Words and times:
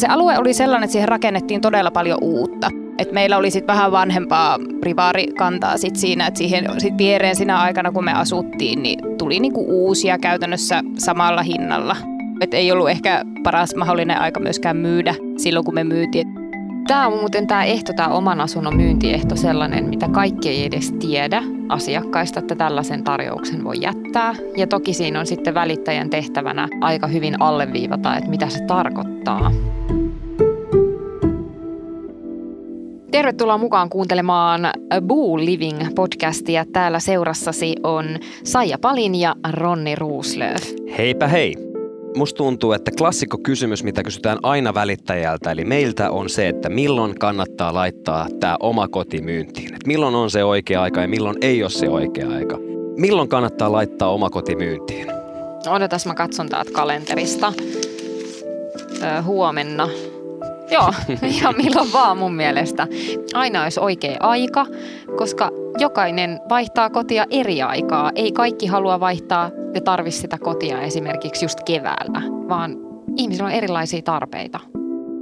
Se 0.00 0.06
alue 0.06 0.38
oli 0.38 0.54
sellainen, 0.54 0.84
että 0.84 0.92
siihen 0.92 1.08
rakennettiin 1.08 1.60
todella 1.60 1.90
paljon 1.90 2.18
uutta. 2.20 2.70
Et 2.98 3.12
meillä 3.12 3.36
oli 3.36 3.50
sitten 3.50 3.74
vähän 3.74 3.92
vanhempaa 3.92 4.58
rivaarikantaa 4.82 5.78
sit 5.78 5.96
siinä, 5.96 6.26
että 6.26 6.38
siihen 6.38 6.66
sit 6.78 6.98
viereen 6.98 7.36
siinä 7.36 7.58
aikana, 7.60 7.92
kun 7.92 8.04
me 8.04 8.12
asuttiin, 8.12 8.82
niin 8.82 8.98
tuli 9.18 9.40
niinku 9.40 9.64
uusia 9.68 10.18
käytännössä 10.18 10.82
samalla 10.98 11.42
hinnalla. 11.42 11.96
Et 12.40 12.54
ei 12.54 12.72
ollut 12.72 12.90
ehkä 12.90 13.24
paras 13.42 13.74
mahdollinen 13.76 14.20
aika 14.20 14.40
myöskään 14.40 14.76
myydä 14.76 15.14
silloin, 15.36 15.64
kun 15.64 15.74
me 15.74 15.84
myytiin. 15.84 16.39
Tämä 16.90 17.06
on 17.06 17.18
muuten 17.18 17.46
tämä 17.46 17.64
ehto, 17.64 17.92
tämä 17.92 18.08
oman 18.08 18.40
asunnon 18.40 18.76
myyntiehto 18.76 19.36
sellainen, 19.36 19.88
mitä 19.88 20.08
kaikki 20.08 20.48
ei 20.48 20.64
edes 20.64 20.92
tiedä 20.92 21.42
asiakkaista, 21.68 22.38
että 22.38 22.54
tällaisen 22.54 23.04
tarjouksen 23.04 23.64
voi 23.64 23.76
jättää. 23.80 24.34
Ja 24.56 24.66
toki 24.66 24.92
siinä 24.92 25.20
on 25.20 25.26
sitten 25.26 25.54
välittäjän 25.54 26.10
tehtävänä 26.10 26.68
aika 26.80 27.06
hyvin 27.06 27.42
alleviivata, 27.42 28.16
että 28.16 28.30
mitä 28.30 28.48
se 28.48 28.64
tarkoittaa. 28.66 29.52
Tervetuloa 33.10 33.58
mukaan 33.58 33.90
kuuntelemaan 33.90 34.60
Boo 35.06 35.38
Living 35.38 35.80
podcastia. 35.94 36.64
Täällä 36.72 37.00
seurassasi 37.00 37.74
on 37.82 38.06
Saija 38.44 38.78
Palin 38.78 39.14
ja 39.14 39.34
Ronni 39.50 39.94
Ruuslöf. 39.94 40.62
Heipä 40.98 41.28
hei! 41.28 41.69
Musta 42.16 42.36
tuntuu, 42.36 42.72
että 42.72 42.90
klassikko 42.98 43.38
kysymys, 43.38 43.84
mitä 43.84 44.02
kysytään 44.02 44.38
aina 44.42 44.74
välittäjältä, 44.74 45.50
eli 45.50 45.64
meiltä 45.64 46.10
on 46.10 46.28
se, 46.28 46.48
että 46.48 46.68
milloin 46.68 47.18
kannattaa 47.18 47.74
laittaa 47.74 48.26
tämä 48.40 48.56
oma 48.60 48.88
koti 48.88 49.22
myyntiin. 49.22 49.74
Et 49.74 49.86
milloin 49.86 50.14
on 50.14 50.30
se 50.30 50.44
oikea 50.44 50.82
aika 50.82 51.00
ja 51.00 51.08
milloin 51.08 51.36
ei 51.40 51.62
ole 51.62 51.70
se 51.70 51.88
oikea 51.88 52.30
aika. 52.30 52.58
Milloin 52.96 53.28
kannattaa 53.28 53.72
laittaa 53.72 54.10
oma 54.10 54.30
koti 54.30 54.56
myyntiin? 54.56 55.06
Odotas, 55.70 56.06
mä 56.06 56.14
katson 56.14 56.48
täältä 56.48 56.70
kalenterista. 56.72 57.52
Öö, 59.02 59.22
huomenna 59.22 59.88
Joo, 60.70 60.92
ihan 61.36 61.56
milloin 61.56 61.92
vaan 61.92 62.18
mun 62.18 62.34
mielestä. 62.34 62.86
Aina 63.34 63.62
olisi 63.62 63.80
oikea 63.80 64.16
aika, 64.20 64.66
koska 65.16 65.50
jokainen 65.78 66.40
vaihtaa 66.48 66.90
kotia 66.90 67.26
eri 67.30 67.62
aikaa. 67.62 68.10
Ei 68.14 68.32
kaikki 68.32 68.66
halua 68.66 69.00
vaihtaa 69.00 69.50
ja 69.74 69.80
tarvi 69.80 70.10
sitä 70.10 70.38
kotia 70.38 70.80
esimerkiksi 70.80 71.44
just 71.44 71.58
keväällä, 71.66 72.22
vaan 72.48 72.76
ihmisillä 73.16 73.46
on 73.46 73.54
erilaisia 73.54 74.02
tarpeita. 74.02 74.60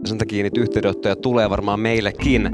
Sen 0.05 0.19
takia 0.19 0.43
niitä 0.43 0.61
yhteydenottoja 0.61 1.17
tulee 1.17 1.51
varmaan 1.51 1.81
meillekin 1.81 2.51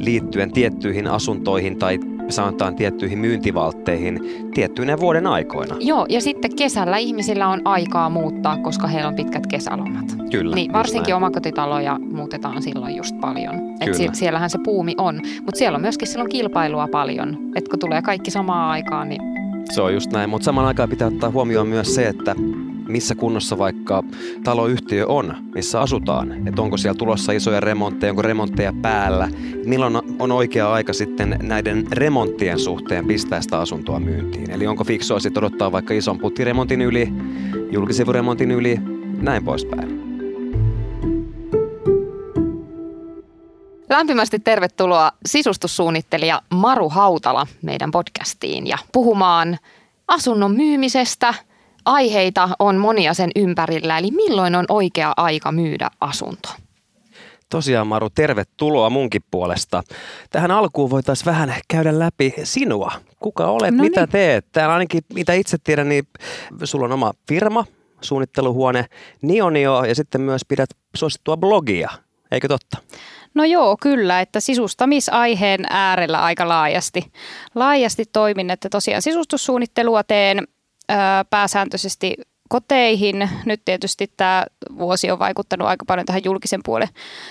liittyen 0.00 0.52
tiettyihin 0.52 1.06
asuntoihin 1.06 1.78
tai 1.78 1.98
sanotaan 2.28 2.76
tiettyihin 2.76 3.18
myyntivaltteihin 3.18 4.20
tiettyinä 4.54 5.00
vuoden 5.00 5.26
aikoina. 5.26 5.76
Joo, 5.80 6.06
ja 6.08 6.20
sitten 6.20 6.56
kesällä 6.56 6.96
ihmisillä 6.96 7.48
on 7.48 7.60
aikaa 7.64 8.10
muuttaa, 8.10 8.56
koska 8.56 8.86
heillä 8.86 9.08
on 9.08 9.14
pitkät 9.14 9.46
kesälomat. 9.46 10.16
Kyllä. 10.30 10.54
Niin, 10.54 10.72
varsinkin 10.72 11.14
omakotitaloja 11.14 11.98
muutetaan 11.98 12.62
silloin 12.62 12.96
just 12.96 13.20
paljon. 13.20 13.54
Et 13.80 13.94
sie- 13.94 14.10
siellähän 14.12 14.50
se 14.50 14.58
puumi 14.64 14.94
on, 14.98 15.20
mutta 15.42 15.58
siellä 15.58 15.76
on 15.76 15.82
myöskin 15.82 16.08
silloin 16.08 16.30
kilpailua 16.30 16.88
paljon. 16.88 17.36
Et 17.56 17.68
kun 17.68 17.78
tulee 17.78 18.02
kaikki 18.02 18.30
samaan 18.30 18.70
aikaan, 18.70 19.08
niin... 19.08 19.20
Se 19.70 19.82
on 19.82 19.94
just 19.94 20.12
näin, 20.12 20.30
mutta 20.30 20.44
samaan 20.44 20.66
aikaan 20.66 20.88
pitää 20.88 21.08
ottaa 21.08 21.30
huomioon 21.30 21.68
myös 21.68 21.94
se, 21.94 22.08
että 22.08 22.34
missä 22.88 23.14
kunnossa 23.14 23.58
vaikka 23.58 24.02
taloyhtiö 24.44 25.06
on, 25.06 25.34
missä 25.54 25.80
asutaan. 25.80 26.48
Että 26.48 26.62
onko 26.62 26.76
siellä 26.76 26.98
tulossa 26.98 27.32
isoja 27.32 27.60
remontteja, 27.60 28.12
onko 28.12 28.22
remontteja 28.22 28.72
päällä. 28.82 29.28
Milloin 29.64 29.96
on 30.18 30.32
oikea 30.32 30.72
aika 30.72 30.92
sitten 30.92 31.38
näiden 31.42 31.86
remonttien 31.92 32.58
suhteen 32.58 33.06
pistää 33.06 33.40
sitä 33.40 33.58
asuntoa 33.58 34.00
myyntiin. 34.00 34.50
Eli 34.50 34.66
onko 34.66 34.84
fiksua 34.84 35.20
sitten 35.20 35.40
odottaa 35.44 35.72
vaikka 35.72 35.94
ison 35.94 36.18
puttiremontin 36.18 36.82
yli, 36.82 37.12
julkisivuremontin 37.70 38.50
yli, 38.50 38.80
näin 39.20 39.44
poispäin. 39.44 40.07
Lämpimästi 43.90 44.38
tervetuloa 44.38 45.12
sisustussuunnittelija 45.26 46.42
Maru 46.50 46.88
Hautala 46.88 47.46
meidän 47.62 47.90
podcastiin 47.90 48.66
ja 48.66 48.78
puhumaan 48.92 49.58
asunnon 50.08 50.56
myymisestä– 50.56 51.34
aiheita 51.88 52.48
on 52.58 52.76
monia 52.76 53.14
sen 53.14 53.30
ympärillä, 53.36 53.98
eli 53.98 54.10
milloin 54.10 54.54
on 54.54 54.64
oikea 54.68 55.12
aika 55.16 55.52
myydä 55.52 55.90
asunto? 56.00 56.48
Tosiaan 57.50 57.86
Maru, 57.86 58.10
tervetuloa 58.10 58.90
munkin 58.90 59.22
puolesta. 59.30 59.82
Tähän 60.30 60.50
alkuun 60.50 60.90
voitaisiin 60.90 61.26
vähän 61.26 61.54
käydä 61.68 61.98
läpi 61.98 62.34
sinua. 62.42 62.92
Kuka 63.20 63.46
olet, 63.46 63.74
no 63.74 63.82
mitä 63.82 64.00
niin. 64.00 64.08
teet? 64.08 64.46
Täällä 64.52 64.74
ainakin, 64.74 65.02
mitä 65.14 65.32
itse 65.32 65.56
tiedän, 65.64 65.88
niin 65.88 66.04
sulla 66.64 66.84
on 66.84 66.92
oma 66.92 67.12
firma, 67.28 67.64
suunnitteluhuone 68.00 68.84
Nionio 69.22 69.84
ja 69.84 69.94
sitten 69.94 70.20
myös 70.20 70.42
pidät 70.48 70.70
suosittua 70.96 71.36
blogia. 71.36 71.90
Eikö 72.30 72.48
totta? 72.48 72.78
No 73.38 73.44
joo, 73.44 73.76
kyllä, 73.80 74.20
että 74.20 74.40
sisustamisaiheen 74.40 75.64
äärellä 75.70 76.22
aika 76.22 76.48
laajasti. 76.48 77.12
Laajasti 77.54 78.04
toimin, 78.12 78.50
että 78.50 78.68
tosiaan 78.68 79.02
sisustussuunnittelua 79.02 80.02
teen 80.02 80.48
pääsääntöisesti 81.30 82.16
koteihin. 82.48 83.30
Nyt 83.46 83.62
tietysti 83.64 84.10
tämä 84.16 84.44
vuosi 84.78 85.10
on 85.10 85.18
vaikuttanut 85.18 85.68
aika 85.68 85.84
paljon 85.84 86.06
tähän 86.06 86.24
julkisen 86.24 86.60
puolen 86.64 86.88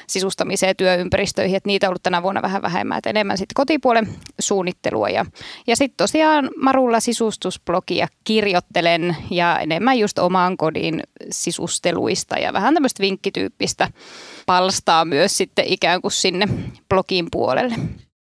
sisustamiseen 0.07 0.69
ja 0.69 0.75
työympäristöihin, 0.75 1.57
että 1.57 1.67
niitä 1.67 1.88
on 1.88 1.89
ollut 1.89 2.03
tänä 2.03 2.23
vuonna 2.23 2.41
vähän 2.41 2.61
vähemmän, 2.61 2.97
että 2.97 3.09
enemmän 3.09 3.38
sitten 3.38 3.56
kotipuolen 3.56 4.09
suunnittelua. 4.39 5.09
Ja, 5.09 5.25
ja 5.67 5.75
sitten 5.75 5.97
tosiaan 5.97 6.50
Marulla 6.61 7.00
sisustusblogia 7.00 8.07
kirjoittelen 8.23 9.17
ja 9.31 9.59
enemmän 9.59 10.00
just 10.00 10.19
oman 10.19 10.57
kodin 10.57 11.03
sisusteluista 11.31 12.39
ja 12.39 12.53
vähän 12.53 12.73
tämmöistä 12.73 13.01
vinkkityyppistä 13.01 13.89
palstaa 14.45 15.06
myös 15.06 15.38
sitten 15.38 15.66
ikään 15.66 16.01
kuin 16.01 16.11
sinne 16.11 16.47
blogin 16.89 17.27
puolelle. 17.31 17.75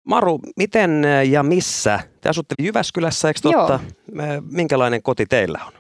Maru, 0.05 0.41
miten 0.57 1.03
ja 1.31 1.43
missä? 1.43 2.01
Te 2.21 2.29
asutte 2.29 2.55
Jyväskylässä, 2.63 3.29
eikö 3.29 3.41
totta? 3.43 3.81
Joo. 4.15 4.25
Minkälainen 4.51 5.03
koti 5.03 5.27
teillä 5.27 5.61
on? 5.67 5.73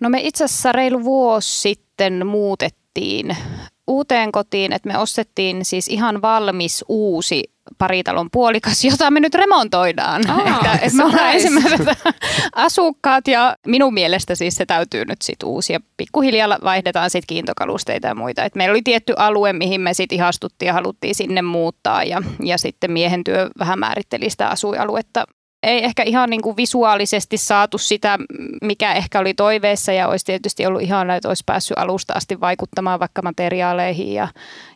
No 0.00 0.08
me 0.08 0.20
itse 0.20 0.44
asiassa 0.44 0.72
reilu 0.72 1.04
vuosi 1.04 1.60
sitten 1.60 2.26
muutettiin 2.26 3.36
uuteen 3.86 4.32
kotiin, 4.32 4.72
että 4.72 4.88
me 4.88 4.98
ostettiin 4.98 5.64
siis 5.64 5.88
ihan 5.88 6.22
valmis 6.22 6.84
uusi 6.88 7.44
paritalon 7.78 8.28
puolikas, 8.32 8.84
jota 8.84 9.10
me 9.10 9.20
nyt 9.20 9.34
remontoidaan. 9.34 10.22
Oh, 10.30 10.38
että, 10.38 10.72
että 10.72 10.96
me 10.96 11.04
ollaan 11.04 11.32
ensimmäiset 11.32 11.80
asukkaat 12.54 13.28
ja 13.28 13.56
minun 13.66 13.94
mielestä 13.94 14.34
siis 14.34 14.54
se 14.54 14.66
täytyy 14.66 15.04
nyt 15.04 15.22
sitten 15.22 15.48
uusia. 15.48 15.80
Pikkuhiljaa 15.96 16.58
vaihdetaan 16.64 17.10
sitten 17.10 17.26
kiintokalusteita 17.26 18.08
ja 18.08 18.14
muita. 18.14 18.44
Et 18.44 18.54
meillä 18.54 18.72
oli 18.72 18.82
tietty 18.82 19.14
alue, 19.16 19.52
mihin 19.52 19.80
me 19.80 19.94
sitten 19.94 20.16
ihastuttiin 20.16 20.66
ja 20.66 20.72
haluttiin 20.72 21.14
sinne 21.14 21.42
muuttaa 21.42 22.04
ja, 22.04 22.22
ja 22.44 22.58
sitten 22.58 22.92
miehen 22.92 23.24
työ 23.24 23.50
vähän 23.58 23.78
määritteli 23.78 24.30
sitä 24.30 24.48
asuinaluetta 24.48 25.24
ei 25.62 25.84
ehkä 25.84 26.02
ihan 26.02 26.30
niin 26.30 26.42
kuin 26.42 26.56
visuaalisesti 26.56 27.36
saatu 27.36 27.78
sitä, 27.78 28.18
mikä 28.62 28.92
ehkä 28.92 29.18
oli 29.18 29.34
toiveessa 29.34 29.92
ja 29.92 30.08
olisi 30.08 30.24
tietysti 30.24 30.66
ollut 30.66 30.82
ihan, 30.82 31.10
että 31.10 31.28
olisi 31.28 31.42
päässyt 31.46 31.78
alusta 31.78 32.14
asti 32.14 32.40
vaikuttamaan 32.40 33.00
vaikka 33.00 33.22
materiaaleihin 33.22 34.12
ja 34.12 34.28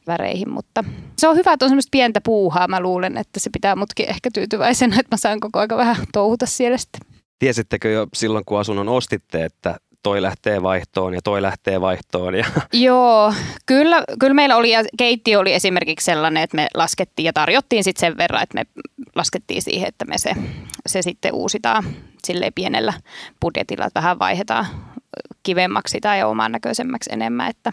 väreihin, 0.06 0.50
mutta 0.50 0.84
se 1.18 1.28
on 1.28 1.36
hyvä, 1.36 1.52
että 1.52 1.64
on 1.64 1.70
semmoista 1.70 1.90
pientä 1.90 2.20
puuhaa. 2.20 2.68
Mä 2.68 2.80
luulen, 2.80 3.16
että 3.16 3.40
se 3.40 3.50
pitää 3.50 3.76
mutkin 3.76 4.08
ehkä 4.08 4.30
tyytyväisenä, 4.34 4.96
että 5.00 5.16
mä 5.16 5.16
saan 5.16 5.40
koko 5.40 5.58
ajan 5.58 5.76
vähän 5.76 5.96
touhuta 6.12 6.46
siellä 6.46 6.78
sitten. 6.78 7.00
Tiesittekö 7.38 7.90
jo 7.90 8.06
silloin, 8.14 8.44
kun 8.44 8.60
asunnon 8.60 8.88
ostitte, 8.88 9.44
että 9.44 9.76
toi 10.02 10.22
lähtee 10.22 10.62
vaihtoon 10.62 11.14
ja 11.14 11.20
toi 11.24 11.42
lähtee 11.42 11.80
vaihtoon. 11.80 12.34
Ja. 12.34 12.44
Joo, 12.72 13.34
kyllä, 13.66 14.04
kyllä 14.18 14.34
meillä 14.34 14.56
oli 14.56 14.70
ja 14.70 14.84
keittiö 14.98 15.38
oli 15.38 15.54
esimerkiksi 15.54 16.04
sellainen, 16.04 16.42
että 16.42 16.56
me 16.56 16.68
laskettiin 16.74 17.26
ja 17.26 17.32
tarjottiin 17.32 17.84
sitten 17.84 18.00
sen 18.00 18.16
verran, 18.16 18.42
että 18.42 18.54
me 18.54 18.66
laskettiin 19.14 19.62
siihen, 19.62 19.88
että 19.88 20.04
me 20.04 20.18
se, 20.18 20.32
se 20.86 21.02
sitten 21.02 21.34
uusitaan 21.34 21.84
sille 22.24 22.50
pienellä 22.50 22.92
budjetilla, 23.40 23.86
että 23.86 24.00
vähän 24.00 24.18
vaihdetaan 24.18 24.66
kivemmaksi 25.42 26.00
tai 26.00 26.22
oman 26.22 26.52
näköisemmäksi 26.52 27.10
enemmän, 27.12 27.50
että 27.50 27.72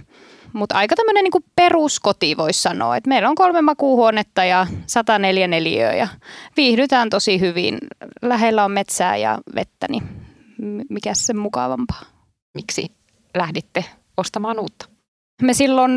mutta 0.54 0.76
aika 0.76 0.96
tämmöinen 0.96 1.24
niin 1.24 1.44
peruskoti 1.56 2.38
voisi 2.38 2.62
sanoa, 2.62 2.98
että 2.98 3.08
meillä 3.08 3.30
on 3.30 3.36
kolme 3.36 3.62
makuuhuonetta 3.62 4.44
ja 4.44 4.68
104 4.88 5.48
neliöä 5.48 5.94
ja 5.94 6.08
viihdytään 6.58 7.10
tosi 7.10 7.40
hyvin. 7.40 7.78
Lähellä 8.22 8.66
on 8.66 8.72
metsää 8.72 9.18
ja 9.18 9.38
vettä, 9.56 9.88
niin 9.90 10.04
mikä 10.90 11.14
se 11.14 11.34
mukavampaa. 11.34 12.17
Miksi 12.54 12.92
lähditte 13.38 13.86
ostamaan 14.18 14.60
uutta? 14.60 14.90
Me 15.42 15.54
silloin 15.54 15.92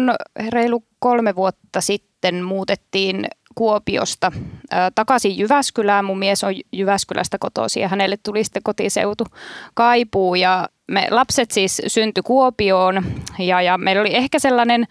reilu 0.48 0.84
kolme 0.98 1.36
vuotta 1.36 1.80
sitten 1.80 2.44
muutettiin 2.44 3.26
Kuopiosta 3.54 4.32
ää, 4.70 4.90
takaisin 4.94 5.38
Jyväskylään. 5.38 6.04
Mun 6.04 6.18
mies 6.18 6.44
on 6.44 6.54
Jyväskylästä 6.72 7.38
kotoisin 7.40 7.80
ja 7.80 7.88
hänelle 7.88 8.16
tuli 8.16 8.44
sitten 8.44 8.62
kotiseutu 8.62 9.26
kaipuu 9.74 10.34
ja 10.34 10.68
me 10.90 11.06
lapset 11.10 11.50
siis 11.50 11.82
syntyi 11.86 12.22
Kuopioon 12.22 13.04
ja, 13.38 13.62
ja 13.62 13.78
meillä 13.78 14.00
oli 14.00 14.16
ehkä 14.16 14.38
sellainen 14.38 14.86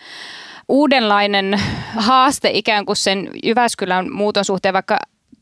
uudenlainen 0.70 1.60
haaste 1.96 2.50
ikään 2.54 2.86
kuin 2.86 2.96
sen 2.96 3.30
Jyväskylän 3.44 4.14
muuton 4.14 4.46
suhteen, 4.46 4.74
vaikka 4.74 5.00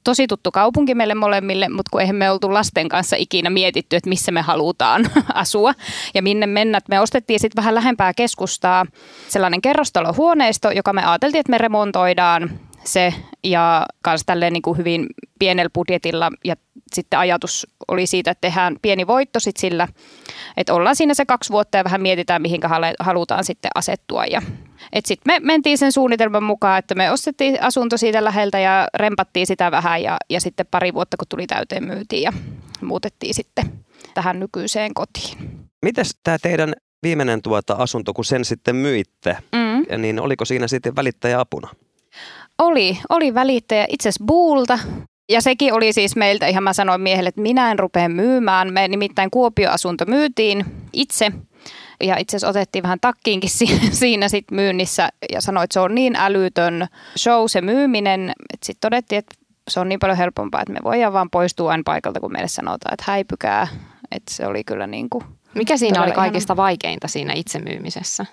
tosi 0.07 0.27
tuttu 0.27 0.51
kaupunki 0.51 0.95
meille 0.95 1.15
molemmille, 1.15 1.69
mutta 1.69 1.89
kun 1.92 2.01
eihän 2.01 2.15
me 2.15 2.31
oltu 2.31 2.54
lasten 2.54 2.89
kanssa 2.89 3.15
ikinä 3.15 3.50
mietitty, 3.50 3.95
että 3.95 4.09
missä 4.09 4.31
me 4.31 4.42
halutaan 4.42 5.06
asua 5.33 5.74
ja 6.13 6.21
minne 6.21 6.45
mennä. 6.45 6.80
Me 6.89 7.00
ostettiin 7.00 7.39
sitten 7.39 7.62
vähän 7.62 7.75
lähempää 7.75 8.13
keskustaa 8.13 8.86
sellainen 9.27 9.62
kerrostalohuoneisto, 9.62 10.71
joka 10.71 10.94
me 10.94 11.06
ajateltiin, 11.06 11.39
että 11.39 11.50
me 11.50 11.57
remontoidaan 11.57 12.59
se 12.83 13.13
ja 13.44 13.86
kanssa 14.01 14.25
tälleen 14.25 14.54
niin 14.54 14.62
kuin 14.62 14.77
hyvin 14.77 15.06
pienellä 15.39 15.69
budjetilla 15.74 16.31
ja 16.44 16.56
sitten 16.94 17.19
ajatus 17.19 17.68
oli 17.88 18.07
siitä, 18.07 18.31
että 18.31 18.42
tehdään 18.42 18.75
pieni 18.81 19.07
voitto 19.07 19.39
sit 19.39 19.57
sillä, 19.57 19.88
että 20.57 20.74
ollaan 20.74 20.95
siinä 20.95 21.13
se 21.13 21.25
kaksi 21.25 21.50
vuotta 21.54 21.78
ja 21.78 21.84
vähän 21.84 22.01
mietitään, 22.01 22.42
mihinkä 22.42 22.69
halutaan 23.00 23.44
sitten 23.44 23.72
asettua. 23.75 24.25
Ja, 24.25 24.42
sitten 25.06 25.34
me 25.34 25.39
mentiin 25.39 25.78
sen 25.78 25.92
suunnitelman 25.92 26.44
mukaan, 26.44 26.80
että 26.80 26.95
me 26.95 27.12
ostettiin 27.12 27.63
asunto 27.63 27.98
siitä 27.98 28.24
läheltä 28.24 28.60
ja 28.60 28.88
rempattiin 28.94 29.48
sitä 29.48 29.72
vähän 29.72 30.04
ja, 30.04 30.18
ja 30.30 30.42
sitten 30.42 30.66
pari 30.72 30.94
vuotta 30.94 31.18
kun 31.18 31.28
tuli 31.30 31.48
täyteen 31.48 31.84
myytiin 31.84 32.24
ja 32.24 32.34
muutettiin 32.81 33.34
sitten 33.34 33.66
tähän 34.13 34.39
nykyiseen 34.39 34.94
kotiin. 34.94 35.38
Mites 35.86 36.19
tämä 36.24 36.38
teidän 36.42 36.74
viimeinen 37.04 37.42
tuota 37.42 37.74
asunto, 37.74 38.13
kun 38.13 38.25
sen 38.25 38.45
sitten 38.45 38.75
myitte, 38.75 39.38
mm. 39.51 40.01
niin 40.01 40.19
oliko 40.19 40.45
siinä 40.45 40.68
sitten 40.68 40.95
välittäjä 40.95 41.39
apuna? 41.39 41.69
Oli, 42.57 42.98
oli 43.10 43.34
välittäjä 43.34 43.86
itse 43.89 44.10
asiassa 44.10 44.25
Buulta. 44.25 44.80
Ja 45.29 45.41
sekin 45.41 45.74
oli 45.74 45.94
siis 45.94 46.15
meiltä, 46.15 46.47
ihan 46.47 46.63
mä 46.63 46.74
sanoin 46.74 47.01
miehelle, 47.01 47.27
että 47.27 47.41
minä 47.41 47.71
en 47.71 47.79
rupea 47.79 48.09
myymään. 48.09 48.74
Me 48.74 48.88
nimittäin 48.88 49.31
Kuopio-asunto 49.31 50.06
myytiin 50.06 50.65
itse 50.94 51.31
ja 52.03 52.18
itse 52.18 52.38
asiassa 52.38 52.50
otettiin 52.50 52.83
vähän 52.83 53.00
takkiinkin 53.01 53.50
siinä 53.91 54.29
sit 54.29 54.51
myynnissä 54.51 55.09
ja 55.31 55.41
sanoi, 55.41 55.63
että 55.63 55.74
se 55.74 55.79
on 55.79 55.95
niin 55.95 56.15
älytön 56.15 56.88
show 57.18 57.44
se 57.47 57.62
myyminen, 57.62 58.33
että 58.53 58.65
sitten 58.65 58.89
todettiin, 58.89 59.19
että 59.19 59.35
se 59.68 59.79
on 59.79 59.89
niin 59.89 60.00
paljon 60.00 60.18
helpompaa, 60.18 60.62
että 60.62 60.74
me 60.74 60.79
voidaan 60.83 61.13
vaan 61.13 61.29
poistua 61.29 61.71
aina 61.71 61.83
paikalta, 61.85 62.19
kun 62.19 62.31
meille 62.31 62.47
sanotaan, 62.47 62.94
että 62.94 63.03
häipykää. 63.07 63.68
Että 64.12 64.33
se 64.33 64.47
oli 64.47 64.63
kyllä 64.63 64.88
niin 64.88 65.09
kuin 65.09 65.24
Mikä 65.56 65.77
siinä 65.77 66.03
oli 66.03 66.12
kaikista 66.12 66.53
ihan... 66.53 66.63
vaikeinta 66.63 67.07
siinä 67.07 67.33
itse 67.33 67.59
myymisessä? 67.59 68.25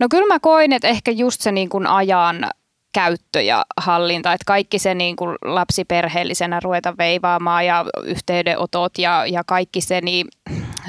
No 0.00 0.06
kyllä 0.10 0.26
mä 0.26 0.40
koin, 0.40 0.72
että 0.72 0.88
ehkä 0.88 1.10
just 1.10 1.40
se 1.40 1.52
niin 1.52 1.68
kuin 1.68 1.86
ajan 1.86 2.50
käyttö 2.92 3.42
ja 3.42 3.64
hallinta, 3.76 4.32
että 4.32 4.44
kaikki 4.46 4.78
se 4.78 4.94
niin 4.94 5.16
kuin 5.16 5.36
lapsiperheellisenä 5.44 6.60
ruveta 6.60 6.94
veivaamaan 6.98 7.66
ja 7.66 7.84
yhteydenotot 8.04 8.98
ja, 8.98 9.26
ja 9.26 9.42
kaikki 9.46 9.80
se, 9.80 10.00
niin, 10.00 10.26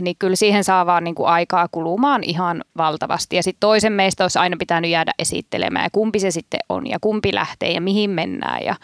niin 0.01 0.15
kyllä 0.19 0.35
siihen 0.35 0.63
saa 0.63 0.85
vaan 0.85 1.03
niin 1.03 1.15
kuin 1.15 1.29
aikaa 1.29 1.67
kulumaan 1.71 2.23
ihan 2.23 2.63
valtavasti. 2.77 3.35
Ja 3.35 3.43
sitten 3.43 3.59
toisen 3.59 3.93
meistä 3.93 4.23
olisi 4.23 4.39
aina 4.39 4.57
pitänyt 4.59 4.91
jäädä 4.91 5.11
esittelemään, 5.19 5.85
ja 5.85 5.89
kumpi 5.91 6.19
se 6.19 6.31
sitten 6.31 6.59
on 6.69 6.87
ja 6.87 6.97
kumpi 7.01 7.33
lähtee 7.33 7.71
ja 7.71 7.81
mihin 7.81 8.09
mennään 8.09 8.65
ja, 8.65 8.75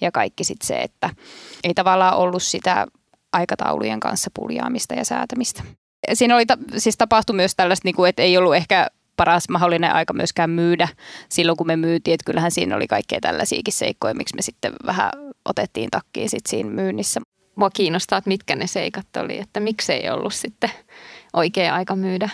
ja 0.00 0.12
kaikki 0.12 0.44
sitten 0.44 0.66
se, 0.66 0.74
että 0.74 1.10
ei 1.64 1.74
tavallaan 1.74 2.16
ollut 2.16 2.42
sitä 2.42 2.86
aikataulujen 3.32 4.00
kanssa 4.00 4.30
puljaamista 4.34 4.94
ja 4.94 5.04
säätämistä. 5.04 5.62
Siinä 6.14 6.36
oli, 6.36 6.44
siis 6.76 6.96
tapahtui 6.96 7.36
myös 7.36 7.54
tällaista, 7.56 7.86
niin 7.86 7.94
kuin, 7.94 8.08
että 8.08 8.22
ei 8.22 8.38
ollut 8.38 8.56
ehkä 8.56 8.86
paras 9.16 9.48
mahdollinen 9.48 9.94
aika 9.94 10.12
myöskään 10.12 10.50
myydä 10.50 10.88
silloin, 11.28 11.56
kun 11.56 11.66
me 11.66 11.76
myytiin. 11.76 12.14
Että 12.14 12.24
kyllähän 12.24 12.50
siinä 12.50 12.76
oli 12.76 12.86
kaikkea 12.86 13.20
tällaisiakin 13.20 13.74
seikkoja, 13.74 14.14
miksi 14.14 14.36
me 14.36 14.42
sitten 14.42 14.72
vähän 14.86 15.10
otettiin 15.44 15.90
takkiin 15.90 16.30
sit 16.30 16.46
siinä 16.46 16.70
myynnissä. 16.70 17.20
Mua 17.56 17.70
kiinnostaa, 17.70 18.18
että 18.18 18.28
mitkä 18.28 18.56
ne 18.56 18.66
seikat 18.66 19.16
oli, 19.16 19.38
että 19.38 19.60
miksei 19.60 20.10
ollut 20.10 20.34
sitten 20.34 20.70
oikea 21.32 21.74
aika 21.74 21.96
myydä. 21.96 22.30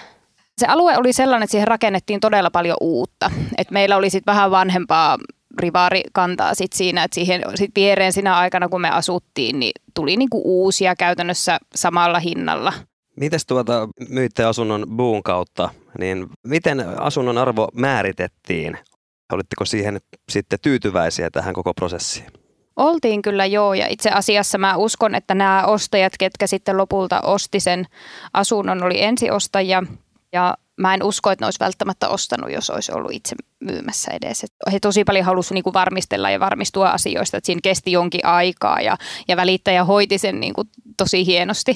Se 0.58 0.67
alue 0.67 0.96
oli 0.96 1.12
sellainen, 1.12 1.44
että 1.44 1.50
siihen 1.50 1.69
rakennettiin 1.69 2.20
todella 2.20 2.50
paljon 2.50 2.76
uutta. 2.81 3.31
Et 3.58 3.70
meillä 3.70 3.96
oli 3.96 4.11
sitten 4.11 4.32
vähän 4.32 4.50
vanhempaa 4.50 5.19
rivaarikantaa 5.58 6.55
sit 6.55 6.73
siinä, 6.73 7.05
että 7.05 7.14
siihen 7.14 7.43
sit 7.55 7.70
viereen 7.76 8.12
siinä 8.12 8.37
aikana, 8.37 8.69
kun 8.69 8.81
me 8.81 8.90
asuttiin, 8.90 9.61
niin 9.61 9.73
tuli 9.94 10.17
niinku 10.17 10.43
uusia 10.44 10.96
käytännössä 10.96 11.58
samalla 11.75 12.19
hinnalla– 12.19 12.73
Mites 13.17 13.47
tuota 13.47 13.88
myitte 14.09 14.44
asunnon 14.44 14.87
buun 14.97 15.23
kautta, 15.23 15.69
niin 15.99 16.26
miten 16.47 16.85
asunnon 16.99 17.38
arvo 17.38 17.69
määritettiin? 17.75 18.79
Olitteko 19.32 19.64
siihen 19.64 20.00
sitten 20.29 20.59
tyytyväisiä 20.62 21.31
tähän 21.31 21.55
koko 21.55 21.75
prosessiin? 21.75 22.26
Oltiin 22.76 23.23
kyllä 23.23 23.47
joo 23.47 23.75
ja 23.75 23.87
itse 23.88 24.11
asiassa 24.11 24.59
mä 24.59 24.76
uskon, 24.76 25.14
että 25.14 25.35
nämä 25.35 25.64
ostajat, 25.67 26.12
ketkä 26.19 26.47
sitten 26.47 26.76
lopulta 26.76 27.20
osti 27.20 27.61
sen 27.61 27.87
asunnon, 28.32 28.82
oli 28.82 29.03
ensiostajia 29.03 29.82
ja 30.32 30.56
mä 30.81 30.94
en 30.94 31.03
usko, 31.03 31.31
että 31.31 31.43
ne 31.43 31.47
olisi 31.47 31.61
välttämättä 31.61 32.08
ostanut, 32.08 32.53
jos 32.53 32.70
olisi 32.70 32.93
ollut 32.93 33.12
itse 33.12 33.37
myymässä 33.61 34.11
edes. 34.12 34.47
he 34.73 34.81
tosi 34.81 35.05
paljon 35.05 35.25
halusivat 35.25 35.55
niin 35.65 35.75
varmistella 35.75 36.31
ja 36.31 36.41
varmistua 36.41 36.88
asioista, 36.88 37.37
että 37.37 37.47
siinä 37.47 37.61
kesti 37.62 37.93
jonkin 37.93 38.26
aikaa 38.26 38.81
ja, 38.81 38.97
ja 39.29 39.37
välittäjä 39.37 39.85
hoiti 39.85 40.19
sen 40.19 40.41
niin 40.41 40.55
kuin 40.55 40.69
tosi 40.97 41.26
hienosti. 41.26 41.75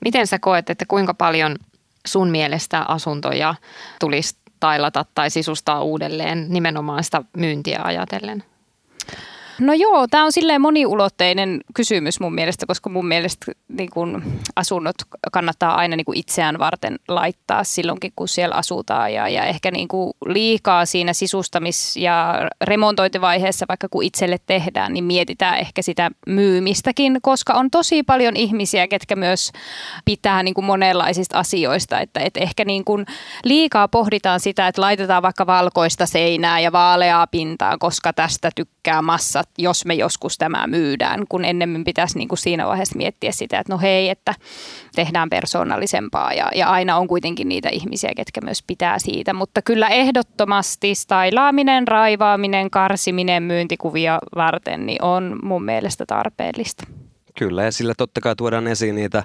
Miten 0.00 0.26
sä 0.26 0.38
koet, 0.38 0.70
että 0.70 0.84
kuinka 0.88 1.14
paljon 1.14 1.56
sun 2.06 2.30
mielestä 2.30 2.84
asuntoja 2.88 3.54
tulisi 4.00 4.36
tailata 4.60 5.04
tai 5.14 5.30
sisustaa 5.30 5.82
uudelleen 5.82 6.46
nimenomaan 6.48 7.04
sitä 7.04 7.22
myyntiä 7.36 7.80
ajatellen? 7.84 8.44
No 9.60 9.72
joo, 9.72 10.06
tämä 10.10 10.24
on 10.24 10.32
silleen 10.32 10.60
moniulotteinen 10.60 11.60
kysymys 11.74 12.20
mun 12.20 12.34
mielestä, 12.34 12.66
koska 12.66 12.90
mun 12.90 13.06
mielestä 13.06 13.52
niin 13.68 13.90
kun 13.90 14.22
asunnot 14.56 14.94
kannattaa 15.32 15.74
aina 15.74 15.96
niin 15.96 16.04
kun 16.04 16.16
itseään 16.16 16.58
varten 16.58 16.98
laittaa 17.08 17.64
silloinkin, 17.64 18.12
kun 18.16 18.28
siellä 18.28 18.54
asutaan. 18.54 19.12
Ja, 19.12 19.28
ja 19.28 19.44
ehkä 19.44 19.70
niin 19.70 19.88
liikaa 20.26 20.86
siinä 20.86 21.12
sisustamis- 21.12 21.96
ja 21.96 22.48
remontointivaiheessa, 22.64 23.66
vaikka 23.68 23.88
kun 23.90 24.02
itselle 24.04 24.36
tehdään, 24.46 24.92
niin 24.92 25.04
mietitään 25.04 25.58
ehkä 25.58 25.82
sitä 25.82 26.10
myymistäkin, 26.26 27.18
koska 27.22 27.54
on 27.54 27.70
tosi 27.70 28.02
paljon 28.02 28.36
ihmisiä, 28.36 28.88
ketkä 28.88 29.16
myös 29.16 29.52
pitää 30.04 30.42
niin 30.42 30.64
monenlaisista 30.64 31.38
asioista. 31.38 32.00
Että, 32.00 32.20
että 32.20 32.40
ehkä 32.40 32.64
niin 32.64 32.84
kuin 32.84 33.06
liikaa 33.44 33.88
pohditaan 33.88 34.40
sitä, 34.40 34.68
että 34.68 34.82
laitetaan 34.82 35.22
vaikka 35.22 35.46
valkoista 35.46 36.06
seinää 36.06 36.60
ja 36.60 36.72
vaaleaa 36.72 37.26
pintaa, 37.26 37.78
koska 37.78 38.12
tästä 38.12 38.50
tykkää 38.54 39.02
massat 39.02 39.47
jos 39.58 39.84
me 39.84 39.94
joskus 39.94 40.38
tämä 40.38 40.66
myydään, 40.66 41.24
kun 41.28 41.44
ennemmin 41.44 41.84
pitäisi 41.84 42.18
niin 42.18 42.28
kuin 42.28 42.38
siinä 42.38 42.66
vaiheessa 42.66 42.96
miettiä 42.96 43.32
sitä, 43.32 43.58
että 43.58 43.72
no 43.72 43.78
hei, 43.78 44.08
että 44.08 44.34
tehdään 44.94 45.30
persoonallisempaa 45.30 46.32
ja, 46.32 46.50
ja 46.54 46.70
aina 46.70 46.96
on 46.96 47.08
kuitenkin 47.08 47.48
niitä 47.48 47.68
ihmisiä, 47.68 48.10
ketkä 48.16 48.40
myös 48.40 48.62
pitää 48.66 48.98
siitä, 48.98 49.32
mutta 49.32 49.62
kyllä 49.62 49.88
ehdottomasti 49.88 50.94
stailaaminen, 50.94 51.88
raivaaminen, 51.88 52.70
karsiminen 52.70 53.42
myyntikuvia 53.42 54.18
varten 54.36 54.86
niin 54.86 55.02
on 55.02 55.38
mun 55.42 55.64
mielestä 55.64 56.04
tarpeellista. 56.06 56.84
Kyllä, 57.38 57.64
ja 57.64 57.72
sillä 57.72 57.94
totta 57.96 58.20
kai 58.20 58.36
tuodaan 58.36 58.66
esiin 58.66 58.94
niitä, 58.94 59.22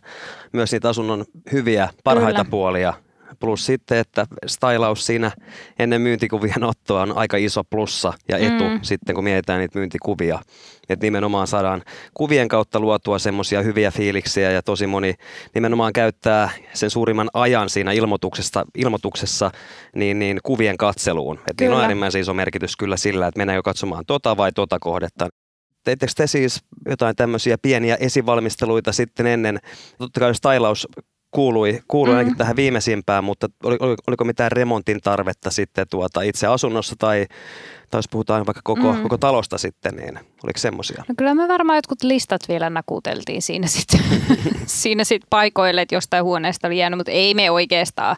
myös 0.52 0.72
niitä 0.72 0.90
asunnon 0.90 1.26
hyviä, 1.52 1.90
parhaita 2.04 2.40
Kyllä. 2.40 2.52
puolia, 2.52 2.94
Plus 3.40 3.66
sitten, 3.66 3.98
että 3.98 4.26
stylaus 4.48 5.06
siinä 5.06 5.32
ennen 5.80 6.02
myyntikuvien 6.02 6.64
ottoa 6.64 7.02
on 7.02 7.18
aika 7.18 7.38
iso 7.38 7.64
plussa 7.64 8.14
ja 8.30 8.38
etu 8.38 8.64
mm. 8.64 8.80
sitten, 8.82 9.16
kun 9.16 9.24
mietitään 9.24 9.60
niitä 9.60 9.80
myyntikuvia. 9.80 10.40
Että 10.90 11.06
nimenomaan 11.06 11.48
saadaan 11.48 11.84
kuvien 12.14 12.48
kautta 12.48 12.80
luotua 12.80 13.20
semmoisia 13.20 13.62
hyviä 13.62 13.92
fiiliksiä 13.92 14.52
ja 14.52 14.62
tosi 14.62 14.88
moni 14.88 15.14
nimenomaan 15.56 15.94
käyttää 15.94 16.50
sen 16.74 16.90
suurimman 16.90 17.30
ajan 17.34 17.70
siinä 17.70 17.92
ilmoituksessa, 17.92 18.66
ilmoituksessa 18.76 19.52
niin, 19.96 20.20
niin 20.20 20.40
kuvien 20.44 20.78
katseluun. 20.78 21.40
Että 21.48 21.64
niin 21.64 21.74
on 21.74 21.82
äärimmäisen 21.82 22.22
iso 22.22 22.34
merkitys 22.34 22.78
kyllä 22.78 22.98
sillä, 22.98 23.28
että 23.28 23.38
mennään 23.38 23.56
jo 23.56 23.64
katsomaan 23.64 24.06
tota 24.08 24.38
vai 24.38 24.52
tota 24.52 24.78
kohdetta. 24.80 25.30
Teittekö 25.84 26.14
te 26.16 26.28
siis 26.28 26.64
jotain 26.90 27.16
tämmöisiä 27.16 27.58
pieniä 27.62 27.98
esivalmisteluita 28.00 28.92
sitten 28.92 29.28
ennen? 29.28 29.60
Totta 29.98 30.20
kai 30.20 30.36
stylaus 30.36 30.88
kuului, 31.34 31.80
kuului 31.88 32.14
mm. 32.14 32.18
ainakin 32.18 32.38
tähän 32.38 32.56
viimeisimpään, 32.56 33.24
mutta 33.24 33.48
oli, 33.64 33.78
oli, 33.80 33.96
oliko 34.08 34.24
mitään 34.24 34.52
remontin 34.52 35.02
tarvetta 35.02 35.52
sitten 35.52 35.86
tuota 35.90 36.22
itse 36.22 36.48
asunnossa 36.48 36.96
tai, 37.00 37.26
tai 37.92 37.98
jos 37.98 38.08
puhutaan 38.12 38.46
vaikka 38.46 38.62
koko, 38.64 38.94
mm. 38.94 39.02
koko 39.02 39.18
talosta 39.18 39.58
sitten, 39.58 39.96
niin 39.96 40.20
oliko 40.44 40.60
semmoisia? 40.60 41.04
No 41.08 41.16
kyllä 41.18 41.36
me 41.36 41.48
varmaan 41.48 41.78
jotkut 41.78 42.04
listat 42.04 42.42
vielä 42.50 42.70
nakuteltiin 42.70 43.42
siinä 43.42 43.68
sitten 43.68 44.00
siinä 44.66 45.04
sit 45.04 45.22
paikoille, 45.30 45.82
että 45.82 45.96
jostain 45.96 46.24
huoneesta 46.24 46.68
oli 46.68 46.78
jäänyt, 46.78 46.98
mutta 46.98 47.12
ei 47.12 47.34
me 47.34 47.52
oikeastaan 47.52 48.16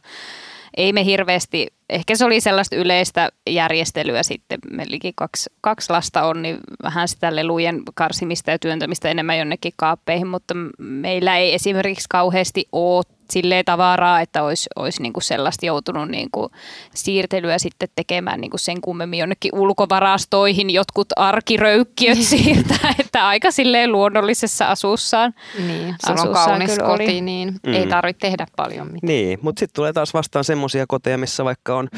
ei 0.78 0.94
me 0.94 1.06
hirveästi, 1.06 1.68
ehkä 1.90 2.16
se 2.16 2.26
oli 2.26 2.42
sellaista 2.42 2.76
yleistä 2.76 3.30
järjestelyä 3.50 4.24
sitten, 4.24 4.60
meilläkin 4.72 5.14
kaksi, 5.16 5.50
kaksi 5.62 5.92
lasta 5.92 6.24
on, 6.24 6.42
niin 6.42 6.58
vähän 6.84 7.08
sitä 7.08 7.36
lelujen 7.36 7.82
karsimista 7.94 8.52
ja 8.52 8.60
työntämistä 8.60 9.10
enemmän 9.10 9.38
jonnekin 9.38 9.74
kaappeihin, 9.76 10.28
mutta 10.28 10.54
meillä 10.78 11.38
ei 11.38 11.54
esimerkiksi 11.54 12.06
kauheasti 12.10 12.66
ole 12.72 13.15
silleen 13.32 13.66
tavaraa, 13.66 14.22
että 14.22 14.44
olisi, 14.44 14.70
olisi 14.76 15.02
niin 15.02 15.14
kuin 15.14 15.24
sellaista 15.24 15.66
joutunut 15.66 16.10
niin 16.10 16.30
kuin 16.32 16.52
siirtelyä 16.94 17.60
sitten 17.60 17.90
tekemään 17.96 18.42
niin 18.42 18.52
kuin 18.52 18.60
sen 18.60 18.82
kummemmin 18.82 19.20
jonnekin 19.20 19.52
ulkovarastoihin 19.56 20.70
jotkut 20.70 21.08
arkiröykkiöt 21.16 22.18
niin. 22.18 22.26
siirtää, 22.26 22.94
että 23.00 23.28
aika 23.28 23.52
silleen 23.52 23.92
luonnollisessa 23.92 24.66
asussaan. 24.66 25.34
Niin, 25.68 25.96
sulla 26.08 26.22
on 26.22 26.34
kaunis 26.34 26.78
koti, 26.80 27.04
oli. 27.04 27.22
niin 27.22 27.54
mm. 27.68 27.74
ei 27.74 27.88
tarvitse 27.88 28.20
tehdä 28.20 28.48
paljon 28.56 28.88
mitään. 28.88 29.08
Niin, 29.08 29.40
mutta 29.42 29.60
sitten 29.60 29.76
tulee 29.76 29.94
taas 29.94 30.14
vastaan 30.14 30.46
semmoisia 30.46 30.86
koteja, 30.88 31.18
missä 31.18 31.46
vaikka 31.46 31.76
on 31.76 31.90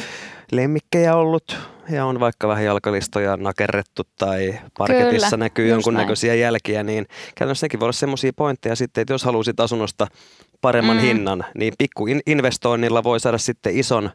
lemmikkejä 0.51 1.15
ollut 1.15 1.57
ja 1.89 2.06
on 2.06 2.20
vaikka 2.20 2.48
vähän 2.48 2.65
jalkalistoja 2.65 3.38
nakerrettu 3.38 4.03
tai 4.20 4.60
parketissa 4.77 5.27
Kyllä, 5.29 5.38
näkyy 5.44 5.67
jonkunnäköisiä 5.67 6.36
jälkiä, 6.36 6.84
niin 6.84 7.08
käytännössä 7.36 7.65
nekin 7.65 7.79
voi 7.79 7.86
olla 7.86 7.91
semmoisia 7.94 8.32
pointteja 8.36 8.75
sitten, 8.75 9.01
että 9.01 9.13
jos 9.13 9.24
haluaisit 9.24 9.60
asunnosta 9.60 10.08
paremman 10.62 10.98
Mm. 10.98 11.01
hinnan, 11.01 11.46
niin 11.58 11.74
pikku 11.77 12.08
in- 12.08 12.22
investoinnilla 12.25 13.03
voi 13.03 13.20
saada 13.20 13.38
sitten 13.38 13.77
ison 13.77 14.10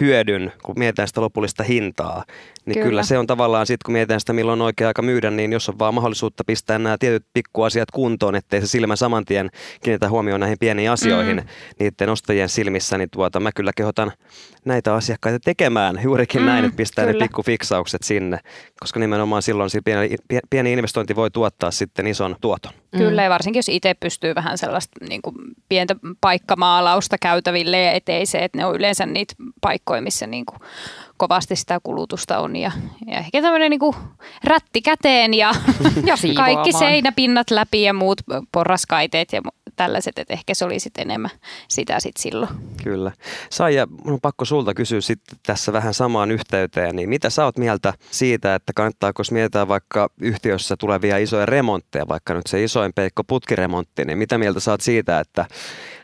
hyödyn, 0.00 0.52
kun 0.62 0.74
mietitään 0.78 1.08
sitä 1.08 1.20
lopullista 1.20 1.62
hintaa. 1.62 2.24
Niin 2.66 2.74
kyllä, 2.74 2.88
Kyllä. 2.88 3.02
se 3.02 3.18
on 3.18 3.26
tavallaan 3.26 3.66
sitten, 3.66 3.84
kun 3.84 3.92
mietitään 3.92 4.20
sitä, 4.20 4.32
milloin 4.32 4.60
on 4.60 4.66
oikea 4.66 4.88
aika 4.88 5.02
myydä, 5.02 5.30
niin 5.30 5.52
jos 5.52 5.68
on 5.68 5.78
vaan 5.78 5.94
mahdollisuutta 5.94 6.44
pistää 6.44 6.78
nämä 6.78 6.96
tietyt 6.98 7.26
pikkuasiat 7.32 7.90
kuntoon, 7.90 8.34
ettei 8.34 8.60
se 8.60 8.66
silmä 8.66 8.96
saman 8.96 9.24
tien 9.24 9.50
kiinnitä 9.82 10.08
huomioon 10.08 10.40
näihin 10.40 10.58
pieniin 10.60 10.90
asioihin 10.90 11.36
mm. 11.36 11.44
niiden 11.80 12.08
ostajien 12.08 12.48
silmissä, 12.48 12.98
niin 12.98 13.10
tuota, 13.10 13.40
mä 13.40 13.52
kyllä 13.52 13.72
kehotan 13.76 14.12
näitä 14.64 14.94
asiakkaita 14.94 15.38
tekemään 15.44 16.00
juurikin 16.02 16.40
mm, 16.40 16.46
näin, 16.46 16.64
että 16.64 16.76
pistää 16.76 17.04
kyllä. 17.04 17.18
ne 17.18 17.24
pikkufiksaukset 17.24 18.02
sinne, 18.02 18.38
koska 18.80 19.00
nimenomaan 19.00 19.42
silloin 19.42 19.70
pieni, 19.84 20.16
pieni 20.50 20.72
investointi 20.72 21.16
voi 21.16 21.30
tuottaa 21.30 21.70
sitten 21.70 22.06
ison 22.06 22.36
tuoton. 22.40 22.72
Kyllä, 22.98 23.22
ja 23.22 23.30
varsinkin 23.30 23.58
jos 23.58 23.68
itse 23.68 23.94
pystyy 23.94 24.34
vähän 24.34 24.58
sellaista 24.58 25.04
niin 25.08 25.22
kuin 25.22 25.34
pientä 25.68 25.96
paikkamaalausta 26.20 27.16
käytäville 27.18 27.80
ja 27.82 27.92
eteiseen, 27.92 28.44
että 28.44 28.58
ne 28.58 28.66
on 28.66 28.76
yleensä 28.76 29.06
niitä 29.06 29.34
paikkoja, 29.60 30.02
missä 30.02 30.26
niin 30.26 30.46
kuin 30.46 30.60
kovasti 31.16 31.56
sitä 31.56 31.80
kulutusta 31.82 32.38
on. 32.38 32.56
Ja, 32.56 32.72
ja 33.06 33.18
ehkä 33.18 33.42
tämmöinen 33.42 33.70
niin 33.70 33.80
rätti 34.44 34.82
käteen 34.82 35.34
ja, 35.34 35.54
Ja 36.06 36.16
kaikki 36.36 36.72
seinäpinnat 36.72 37.50
läpi 37.50 37.82
ja 37.82 37.92
muut 37.92 38.20
porraskaiteet 38.52 39.32
ja 39.32 39.42
tällaiset, 39.76 40.18
että 40.18 40.32
ehkä 40.32 40.54
se 40.54 40.64
oli 40.64 40.80
sitten 40.80 41.02
enemmän 41.02 41.30
sitä 41.68 42.00
sitten 42.00 42.22
silloin. 42.22 42.50
Kyllä. 42.82 43.12
Saija, 43.50 43.86
mun 43.86 44.12
on 44.12 44.20
pakko 44.20 44.44
sulta 44.44 44.74
kysyä 44.74 45.00
sitten 45.00 45.38
tässä 45.46 45.72
vähän 45.72 45.94
samaan 45.94 46.30
yhteyteen, 46.30 46.96
niin 46.96 47.08
mitä 47.08 47.30
sä 47.30 47.44
oot 47.44 47.58
mieltä 47.58 47.94
siitä, 48.10 48.54
että 48.54 48.72
kannattaako, 48.76 49.22
mietitään 49.30 49.68
vaikka 49.68 50.08
yhtiössä 50.20 50.76
tulevia 50.76 51.18
isoja 51.18 51.46
remontteja, 51.46 52.08
vaikka 52.08 52.34
nyt 52.34 52.46
se 52.46 52.64
isoin 52.64 52.92
peikko 52.92 53.24
putkiremontti, 53.24 54.04
niin 54.04 54.18
mitä 54.18 54.38
mieltä 54.38 54.60
sä 54.60 54.70
oot 54.70 54.80
siitä, 54.80 55.20
että 55.20 55.46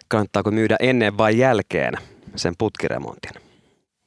kannattaako 0.09 0.51
myydä 0.51 0.77
ennen 0.81 1.19
vai 1.19 1.39
jälkeen 1.39 1.95
sen 2.37 2.55
putkiremontin? 2.59 3.50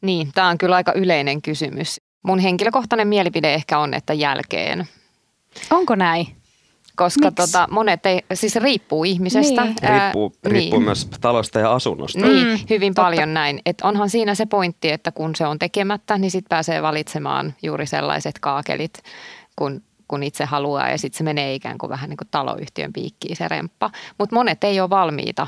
Niin, 0.04 0.32
tämä 0.34 0.48
on 0.50 0.58
kyllä 0.58 0.76
aika 0.76 0.94
yleinen 0.96 1.42
kysymys. 1.42 2.02
Mun 2.24 2.40
henkilökohtainen 2.40 3.08
mielipide 3.08 3.54
ehkä 3.54 3.80
on, 3.80 3.94
että 3.94 4.14
jälkeen. 4.14 4.88
Onko 5.70 5.96
näin? 5.96 6.28
Koska 6.96 7.32
tota, 7.32 7.68
monet 7.72 8.06
ei, 8.06 8.22
siis 8.34 8.56
riippuu 8.56 9.04
ihmisestä. 9.04 9.64
Niin. 9.64 9.76
Ää, 9.82 10.00
Riippuu, 10.04 10.34
riippuu 10.46 10.80
niin. 10.80 10.86
myös 10.86 11.06
talosta 11.22 11.60
ja 11.60 11.74
asunnosta. 11.74 12.20
Niin, 12.20 12.48
Mm, 12.48 12.60
hyvin 12.70 12.94
totta. 12.94 13.02
paljon 13.06 13.34
näin. 13.34 13.62
Et 13.66 13.82
onhan 13.82 14.10
siinä 14.10 14.36
se 14.36 14.46
pointti, 14.46 14.90
että 14.92 15.12
kun 15.12 15.36
se 15.36 15.46
on 15.48 15.60
tekemättä, 15.60 16.18
niin 16.18 16.32
sitten 16.32 16.50
pääsee 16.50 16.82
valitsemaan 16.82 17.54
juuri 17.64 17.86
sellaiset 17.86 18.40
kaakelit, 18.40 18.94
kun, 19.56 19.82
kun 20.08 20.24
itse 20.24 20.46
haluaa. 20.46 20.90
Ja 20.90 20.98
sitten 20.98 21.18
se 21.18 21.24
menee 21.24 21.54
ikään 21.56 21.78
kuin 21.78 21.90
vähän 21.90 22.10
niin 22.10 22.18
kuin 22.18 22.28
taloyhtiön 22.32 22.94
piikkiin 22.94 23.36
se 23.36 23.48
remppa. 23.48 23.90
Mutta 24.20 24.36
monet 24.36 24.64
ei 24.64 24.82
ole 24.82 24.90
valmiita 24.90 25.48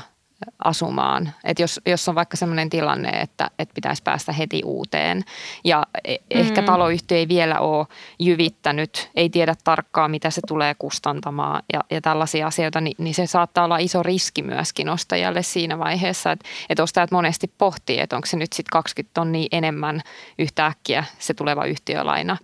asumaan. 0.64 1.32
Et 1.44 1.58
jos, 1.58 1.80
jos 1.86 2.08
on 2.08 2.14
vaikka 2.14 2.36
sellainen 2.36 2.70
tilanne, 2.70 3.08
että, 3.08 3.50
että 3.58 3.74
pitäisi 3.74 4.02
päästä 4.02 4.32
heti 4.32 4.62
uuteen 4.64 5.24
ja 5.64 5.82
e- 6.04 6.16
ehkä 6.30 6.60
Mm. 6.60 6.66
taloyhtiö 6.66 7.18
ei 7.18 7.28
vielä 7.28 7.60
ole 7.60 7.86
jyvittänyt, 8.18 9.10
ei 9.14 9.30
tiedä 9.30 9.54
tarkkaan 9.64 10.10
mitä 10.10 10.30
se 10.30 10.40
tulee 10.48 10.74
kustantamaan 10.78 11.62
ja, 11.72 11.80
ja 11.90 12.00
tällaisia 12.00 12.46
asioita, 12.46 12.80
niin, 12.80 12.94
niin 12.98 13.14
se 13.14 13.26
saattaa 13.26 13.64
olla 13.64 13.78
iso 13.78 14.02
riski 14.02 14.42
myöskin 14.42 14.88
ostajalle 14.88 15.42
siinä 15.42 15.78
vaiheessa, 15.78 16.32
että, 16.32 16.48
että 16.68 16.82
ostajat 16.82 17.10
monesti 17.10 17.52
pohtii, 17.58 18.00
että 18.00 18.16
onko 18.16 18.26
se 18.26 18.36
nyt 18.36 18.52
sitten 18.52 18.72
20 18.72 19.14
tonnia 19.14 19.48
enemmän 19.52 20.00
yhtäkkiä 20.38 21.04
se 21.18 21.34
tuleva 21.34 21.64
yhtiölaina. 21.64 22.36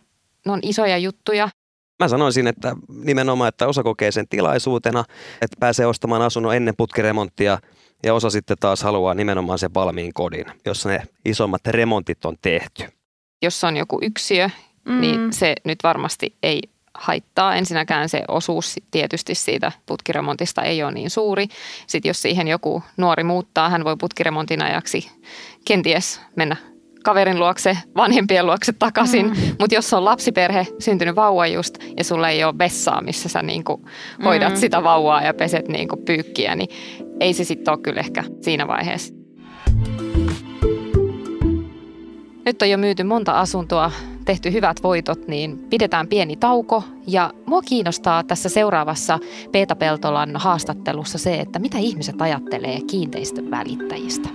Ne 0.46 0.52
on 0.52 0.60
isoja 0.62 0.98
juttuja, 0.98 1.48
Mä 2.02 2.08
sanoisin, 2.08 2.46
että 2.46 2.76
nimenomaan, 3.04 3.48
että 3.48 3.66
osa 3.66 3.82
kokee 3.82 4.10
sen 4.10 4.28
tilaisuutena, 4.28 5.04
että 5.42 5.56
pääsee 5.60 5.86
ostamaan 5.86 6.22
asunnon 6.22 6.56
ennen 6.56 6.76
putkiremonttia 6.76 7.58
ja 8.02 8.14
osa 8.14 8.30
sitten 8.30 8.56
taas 8.60 8.82
haluaa 8.82 9.14
nimenomaan 9.14 9.58
sen 9.58 9.74
valmiin 9.74 10.12
kodin, 10.14 10.44
jossa 10.66 10.88
ne 10.88 11.02
isommat 11.24 11.66
remontit 11.66 12.24
on 12.24 12.36
tehty. 12.42 12.84
jos 13.42 13.64
on 13.64 13.76
joku 13.76 13.98
yksiö, 14.02 14.50
mm. 14.84 15.00
niin 15.00 15.32
se 15.32 15.54
nyt 15.64 15.78
varmasti 15.82 16.36
ei 16.42 16.60
haittaa. 16.94 17.54
Ensinnäkään 17.54 18.08
se 18.08 18.22
osuus 18.28 18.76
tietysti 18.90 19.34
siitä 19.34 19.72
putkiremontista 19.86 20.62
ei 20.62 20.82
ole 20.82 20.92
niin 20.92 21.10
suuri. 21.10 21.46
Sitten 21.86 22.10
jos 22.10 22.22
siihen 22.22 22.48
joku 22.48 22.82
nuori 22.96 23.24
muuttaa, 23.24 23.68
hän 23.70 23.84
voi 23.84 23.96
putkiremontin 23.96 24.62
ajaksi 24.62 25.10
kenties 25.64 26.20
mennä 26.36 26.56
kaverin 27.04 27.38
luokse, 27.38 27.78
vanhempien 27.96 28.46
luokse 28.46 28.72
takaisin. 28.72 29.26
Mm. 29.26 29.36
Mutta 29.58 29.74
jos 29.74 29.92
on 29.92 30.04
lapsiperhe, 30.04 30.66
syntynyt 30.78 31.16
vauva 31.16 31.46
just, 31.46 31.78
ja 31.96 32.04
sulla 32.04 32.28
ei 32.28 32.44
ole 32.44 32.58
vessaa, 32.58 33.00
missä 33.00 33.28
sä 33.28 33.42
niinku 33.42 33.88
hoidat 34.24 34.52
Mm. 34.52 34.56
sitä 34.56 34.82
vauvaa 34.82 35.22
ja 35.22 35.34
peset 35.34 35.68
niinku 35.68 35.96
pyykkiä, 35.96 36.54
niin 36.54 36.68
ei 37.20 37.32
se 37.32 37.44
sitten 37.44 37.72
ole 37.74 37.82
kyllä 37.82 38.00
ehkä 38.00 38.24
siinä 38.40 38.68
vaiheessa. 38.68 39.14
Nyt 42.44 42.62
on 42.62 42.70
jo 42.70 42.78
myyty 42.78 43.02
monta 43.02 43.40
asuntoa, 43.40 43.90
tehty 44.24 44.52
hyvät 44.52 44.82
voitot, 44.82 45.28
niin 45.28 45.58
pidetään 45.70 46.08
pieni 46.08 46.36
tauko. 46.36 46.84
Ja 47.06 47.30
mua 47.46 47.62
kiinnostaa 47.62 48.24
tässä 48.24 48.48
seuraavassa 48.48 49.18
Peeta 49.52 49.76
Peltolan 49.76 50.36
haastattelussa 50.36 51.18
se, 51.18 51.34
että 51.34 51.58
mitä 51.58 51.78
ihmiset 51.78 52.22
ajattelee 52.22 52.80
kiinteistön 52.80 53.50
välittäjistä. 53.50 54.28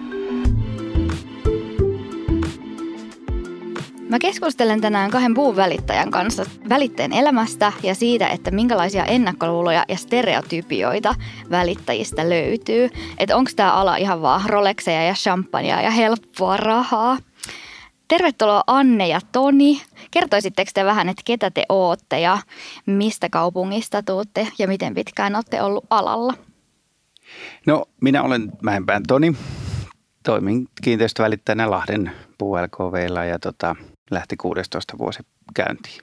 Mä 4.09 4.19
keskustelen 4.19 4.81
tänään 4.81 5.11
kahden 5.11 5.33
puun 5.33 5.55
välittäjän 5.55 6.11
kanssa 6.11 6.45
välittäjän 6.69 7.13
elämästä 7.13 7.71
ja 7.83 7.95
siitä, 7.95 8.27
että 8.27 8.51
minkälaisia 8.51 9.05
ennakkoluuloja 9.05 9.85
ja 9.87 9.97
stereotypioita 9.97 11.15
välittäjistä 11.51 12.29
löytyy. 12.29 12.89
Että 13.17 13.37
onko 13.37 13.51
tämä 13.55 13.73
ala 13.73 13.95
ihan 13.95 14.21
vaan 14.21 14.49
Rolexeja 14.49 15.03
ja 15.03 15.13
champagnea 15.13 15.81
ja 15.81 15.91
helppoa 15.91 16.57
rahaa. 16.57 17.17
Tervetuloa 18.07 18.63
Anne 18.67 19.07
ja 19.07 19.19
Toni. 19.31 19.81
Kertoisitteko 20.11 20.71
te 20.73 20.85
vähän, 20.85 21.09
että 21.09 21.21
ketä 21.25 21.51
te 21.51 21.63
ootte 21.69 22.19
ja 22.19 22.37
mistä 22.85 23.29
kaupungista 23.29 24.03
tuutte 24.03 24.47
ja 24.59 24.67
miten 24.67 24.93
pitkään 24.93 25.35
olette 25.35 25.61
ollut 25.61 25.85
alalla? 25.89 26.33
No, 27.65 27.85
minä 28.01 28.23
olen 28.23 28.51
Mäenpään 28.61 29.03
Toni. 29.07 29.35
Toimin 30.23 30.67
kiinteistövälittäjänä 30.83 31.69
Lahden 31.69 32.11
puu 32.37 32.57
ja 33.29 33.39
tota, 33.39 33.75
lähti 34.11 34.37
16 34.37 34.97
vuosi 34.97 35.19
käyntiin. 35.53 36.01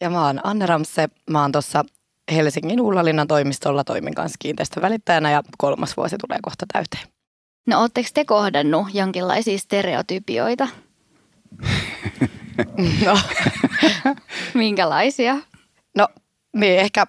Ja 0.00 0.10
mä 0.10 0.26
oon 0.26 0.40
Anne 0.44 0.66
Ramse. 0.66 1.08
Mä 1.30 1.42
oon 1.42 1.52
tuossa 1.52 1.84
Helsingin 2.32 2.80
Ullalinnan 2.80 3.28
toimistolla 3.28 3.84
toimin 3.84 4.14
kanssa 4.14 4.36
kiinteistövälittäjänä 4.38 5.30
ja 5.30 5.42
kolmas 5.58 5.96
vuosi 5.96 6.16
tulee 6.26 6.38
kohta 6.42 6.66
täyteen. 6.72 7.08
No 7.66 7.80
ootteko 7.80 8.08
te 8.14 8.24
kohdannut 8.24 8.86
jonkinlaisia 8.94 9.58
stereotypioita? 9.58 10.68
No, 13.04 13.18
Minkälaisia? 14.54 15.36
no 15.96 16.08
niin 16.56 16.78
ehkä 16.78 17.06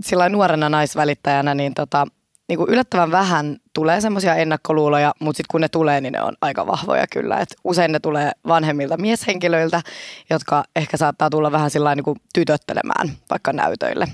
sillä 0.00 0.28
nuorena 0.28 0.68
naisvälittäjänä 0.68 1.54
niin, 1.54 1.74
tota, 1.74 2.06
niin 2.50 2.58
kuin 2.58 2.70
yllättävän 2.70 3.10
vähän 3.10 3.56
tulee 3.74 4.00
semmoisia 4.00 4.34
ennakkoluuloja, 4.34 5.14
mutta 5.20 5.36
sitten 5.36 5.52
kun 5.52 5.60
ne 5.60 5.68
tulee, 5.68 6.00
niin 6.00 6.12
ne 6.12 6.22
on 6.22 6.36
aika 6.40 6.66
vahvoja 6.66 7.06
kyllä. 7.12 7.38
Et 7.38 7.56
usein 7.64 7.92
ne 7.92 8.00
tulee 8.00 8.32
vanhemmilta 8.46 8.96
mieshenkilöiltä, 8.96 9.82
jotka 10.30 10.64
ehkä 10.76 10.96
saattaa 10.96 11.30
tulla 11.30 11.52
vähän 11.52 11.70
sillä 11.70 11.94
niin 11.94 12.20
tytöttelemään 12.34 13.08
vaikka 13.30 13.52
näytöille. 13.52 14.06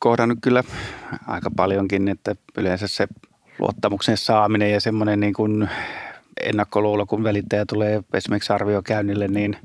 Kohdannut 0.00 0.38
kyllä 0.42 0.64
aika 1.26 1.50
paljonkin, 1.56 2.08
että 2.08 2.36
yleensä 2.58 2.86
se 2.86 3.08
luottamuksen 3.58 4.16
saaminen 4.16 4.72
ja 4.72 4.80
semmoinen 4.80 5.20
niin 5.20 5.34
kuin 5.34 5.68
ennakkoluulo, 6.44 7.06
kun 7.06 7.24
välittäjä 7.24 7.64
tulee 7.66 8.02
esimerkiksi 8.14 8.52
arviokäynnille, 8.52 9.28
niin 9.28 9.56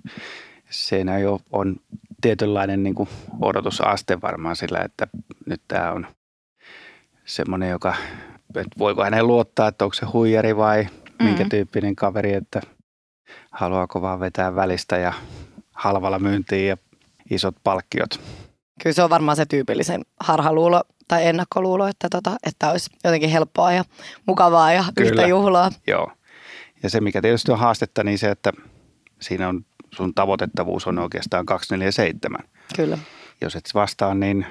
siinä 0.70 1.20
jo 1.20 1.40
on 1.52 1.76
tietynlainen 2.22 2.84
niin 2.84 2.96
kuin 2.96 3.10
odotusaste 3.42 4.22
varmaan 4.22 4.56
sillä, 4.56 4.80
että 4.80 5.08
nyt 5.46 5.62
tämä 5.68 5.92
on 5.92 6.08
semmoinen, 7.26 7.70
joka, 7.70 7.96
että 8.56 8.80
voiko 8.80 9.04
hänen 9.04 9.28
luottaa, 9.28 9.68
että 9.68 9.86
onko 9.86 9.94
se 9.94 10.06
huijari 10.06 10.58
vai 10.58 10.88
minkä 11.24 11.44
Mm. 11.44 11.50
tyyppinen 11.50 11.96
kaveri, 11.96 12.34
että 12.34 12.62
haluaako 13.52 14.02
vaan 14.02 14.20
vetää 14.20 14.56
välistä 14.56 14.98
ja 14.98 15.14
halvalla 15.72 16.20
myyntiin 16.20 16.68
ja 16.68 16.78
isot 17.32 17.56
palkkiot. 17.64 18.20
Kyllä 18.84 18.94
se 18.94 19.04
on 19.04 19.10
varmaan 19.10 19.36
se 19.36 19.46
tyypillisen 19.46 20.02
harhaluulo 20.20 20.84
tai 21.08 21.26
ennakkoluulo, 21.28 21.88
että, 21.88 22.08
tota, 22.12 22.36
että 22.46 22.70
olisi 22.72 22.90
jotenkin 23.04 23.30
helppoa 23.30 23.72
ja 23.72 23.84
mukavaa 24.26 24.72
ja 24.74 24.84
Kyllä. 24.96 25.10
yhtä 25.10 25.28
juhlaa. 25.28 25.72
Joo. 25.88 26.12
Ja 26.84 26.90
se, 26.90 27.02
mikä 27.02 27.22
tietysti 27.22 27.52
on 27.52 27.60
haastetta, 27.60 28.04
niin 28.04 28.18
se, 28.20 28.32
että 28.32 28.52
siinä 29.22 29.50
on 29.50 29.66
sun 29.96 30.14
tavoitettavuus 30.14 30.88
on 30.88 31.00
oikeastaan 31.00 31.46
247. 31.46 32.40
Kyllä. 32.76 32.98
Jos 33.42 33.56
et 33.56 33.70
vastaa, 33.74 34.14
niin 34.14 34.46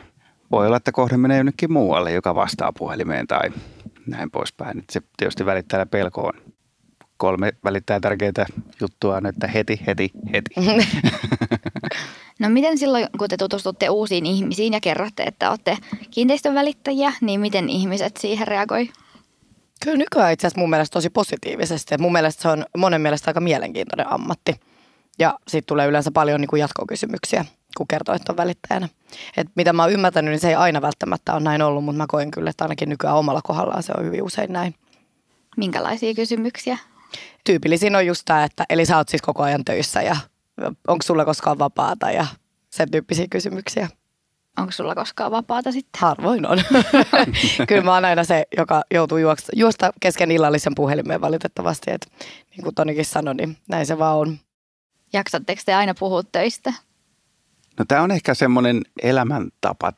voi 0.53 0.67
olla, 0.67 0.77
että 0.77 0.93
kohde 0.93 1.17
menee 1.17 1.37
jonnekin 1.37 1.73
muualle, 1.73 2.13
joka 2.13 2.35
vastaa 2.35 2.73
puhelimeen 2.73 3.27
tai 3.27 3.51
näin 4.07 4.31
poispäin. 4.31 4.79
Et 4.79 4.91
se 4.91 5.01
tietysti 5.17 5.47
välittäjällä 5.47 5.87
pelko 5.87 6.21
on 6.21 6.53
kolme 7.17 7.53
välittää 7.65 8.01
tärkeitä 8.01 8.47
juttua 8.81 9.17
on, 9.17 9.27
että 9.27 9.47
heti, 9.47 9.81
heti, 9.87 10.11
heti. 10.33 10.55
No 12.39 12.49
miten 12.49 12.79
silloin, 12.79 13.07
kun 13.19 13.29
te 13.29 13.37
tutustutte 13.37 13.91
uusiin 13.91 14.27
ihmisiin 14.27 14.73
ja 14.73 14.81
kerrotte, 14.81 15.23
että 15.23 15.51
olette 15.51 15.77
kiinteistön 16.11 16.55
välittäjiä, 16.55 17.13
niin 17.21 17.41
miten 17.41 17.69
ihmiset 17.69 18.17
siihen 18.17 18.49
reagoi? 18.49 18.89
Kyllä 19.85 19.97
nykyään 19.97 20.33
itse 20.33 20.47
asiassa 20.47 20.61
mun 20.61 20.71
mielestä 20.71 20.93
tosi 20.93 21.11
positiivisesti. 21.11 21.99
Mun 21.99 22.13
mielestä 22.13 22.43
se 22.43 22.49
on 22.49 22.65
monen 22.77 23.01
mielestä 23.01 23.31
aika 23.31 23.41
mielenkiintoinen 23.41 24.13
ammatti. 24.13 24.61
Ja 25.19 25.39
sitten 25.49 25.67
tulee 25.67 25.87
yleensä 25.87 26.11
paljon 26.15 26.41
niin 26.41 26.49
kuin 26.49 26.61
jatkokysymyksiä, 26.61 27.45
kun 27.77 27.89
kertoo, 27.89 28.15
että 28.15 28.33
on 28.33 28.37
välittäjänä. 28.37 28.89
Et 29.37 29.47
mitä 29.55 29.73
mä 29.73 29.83
oon 29.83 29.93
ymmärtänyt, 29.93 30.31
niin 30.31 30.41
se 30.41 30.49
ei 30.49 30.55
aina 30.55 30.83
välttämättä 30.83 31.33
ole 31.33 31.41
näin 31.41 31.63
ollut, 31.63 31.85
mutta 31.85 31.97
mä 31.97 32.07
koen 32.09 32.31
kyllä, 32.31 32.51
että 32.51 32.65
ainakin 32.65 32.89
nykyään 32.89 33.17
omalla 33.17 33.41
kohdallaan 33.45 33.83
se 33.83 33.93
on 33.99 34.05
hyvin 34.05 34.23
usein 34.23 34.53
näin. 34.53 34.75
Minkälaisia 35.57 36.15
kysymyksiä? 36.15 36.79
Tyypillisin 37.45 37.97
on 37.97 38.07
just 38.07 38.23
tämä, 38.25 38.45
että 38.45 38.65
eli 38.69 38.87
sä 38.87 38.97
oot 38.97 39.09
siis 39.09 39.23
koko 39.23 39.43
ajan 39.43 39.65
töissä 39.65 40.03
ja 40.03 40.17
onko 40.89 41.03
sulla 41.03 41.25
koskaan 41.25 41.59
vapaata 41.59 42.11
ja 42.11 42.27
sen 42.71 42.91
tyyppisiä 42.91 43.27
kysymyksiä. 43.31 43.89
Onko 44.59 44.73
sulla 44.73 44.95
koskaan 44.95 45.31
vapaata 45.31 45.73
sitten? 45.73 46.01
Harvoin 46.01 46.47
on. 46.47 46.59
Kyllä 47.69 47.83
mä 47.83 47.95
oon 47.95 48.05
aina 48.05 48.25
se, 48.25 48.45
joka 48.57 48.83
joutuu 48.95 49.19
juosta, 49.19 49.53
juosta 49.57 49.93
kesken 50.01 50.31
illallisen 50.31 50.75
puhelimeen 50.77 51.21
valitettavasti. 51.21 51.91
Et, 51.91 52.07
niin 52.51 52.63
kuin 52.63 52.75
Tonikin 52.75 53.05
sanoi, 53.05 53.35
niin 53.35 53.57
näin 53.69 53.87
se 53.87 53.99
vaan 53.99 54.17
on. 54.17 54.39
Jaksatteko 55.13 55.63
te 55.67 55.75
aina 55.75 55.95
puhua 55.99 56.23
töistä? 56.23 56.73
No 57.79 57.85
tämä 57.89 58.03
on 58.03 58.11
ehkä 58.11 58.35
semmoinen 58.35 58.83
elämäntapa 59.03 59.93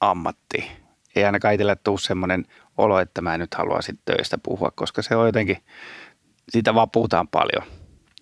ammatti. 0.00 0.70
Ei 1.16 1.24
ainakaan 1.24 1.54
itselle 1.54 1.76
tule 1.76 1.98
semmoinen 1.98 2.44
olo, 2.78 2.98
että 2.98 3.20
mä 3.22 3.34
en 3.34 3.40
nyt 3.40 3.54
halua 3.54 3.82
sit 3.82 4.00
töistä 4.04 4.38
puhua, 4.42 4.70
koska 4.74 5.02
se 5.02 5.16
on 5.16 5.26
jotenkin, 5.26 5.56
siitä 6.48 6.74
vaan 6.74 6.90
puhutaan 6.90 7.28
paljon. 7.28 7.62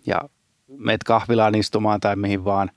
Ja 0.06 0.20
meet 0.68 1.04
kahvilaan 1.04 1.54
istumaan 1.54 2.00
tai 2.00 2.16
mihin 2.16 2.44
vaan, 2.44 2.70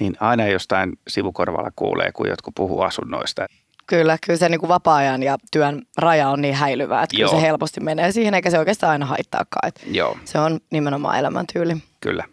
niin 0.00 0.16
aina 0.20 0.46
jostain 0.46 0.92
sivukorvalla 1.08 1.70
kuulee, 1.76 2.12
kun 2.12 2.28
jotkut 2.28 2.54
puhuu 2.54 2.80
asunnoista. 2.80 3.46
Kyllä, 3.86 4.18
kyllä 4.26 4.38
se 4.38 4.48
niin 4.48 4.60
kuin 4.60 4.68
vapaa-ajan 4.68 5.22
ja 5.22 5.36
työn 5.52 5.82
raja 5.98 6.28
on 6.28 6.40
niin 6.42 6.54
häilyvää, 6.54 7.02
että 7.02 7.16
kyllä 7.16 7.30
Joo. 7.30 7.40
se 7.40 7.42
helposti 7.46 7.80
menee 7.80 8.12
siihen, 8.12 8.34
eikä 8.34 8.50
se 8.50 8.58
oikeastaan 8.58 8.90
aina 8.90 9.06
haittaakaan. 9.06 9.68
Että 9.68 9.80
Joo, 9.86 10.18
se 10.24 10.38
on 10.38 10.60
nimenomaan 10.70 11.18
elämäntyyli. 11.18 11.76
kyllä. 12.00 12.24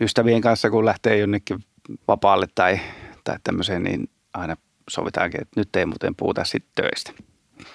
Ystävien 0.00 0.40
kanssa, 0.40 0.70
kun 0.70 0.84
lähtee 0.84 1.18
jonnekin 1.18 1.64
vapaalle 2.08 2.46
tai, 2.54 2.80
tai 3.24 3.36
tämmöiseen, 3.44 3.82
niin 3.82 4.10
aina 4.34 4.56
sovitaankin, 4.90 5.42
että 5.42 5.60
nyt 5.60 5.76
ei 5.76 5.86
muuten 5.86 6.14
puhuta 6.14 6.44
sitten 6.44 6.84
töistä. 6.84 7.12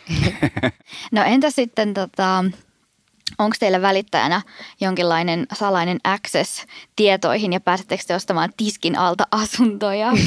No 1.12 1.24
entä 1.24 1.50
sitten, 1.50 1.94
tota, 1.94 2.46
onko 3.38 3.56
teillä 3.60 3.82
välittäjänä 3.82 4.42
jonkinlainen 4.82 5.46
salainen 5.54 6.00
access 6.04 6.66
tietoihin 6.96 7.54
ja 7.54 7.60
pääsettekö 7.60 8.04
te 8.08 8.16
ostamaan 8.16 8.50
tiskin 8.58 8.98
alta 8.98 9.28
asuntoja? 9.32 10.12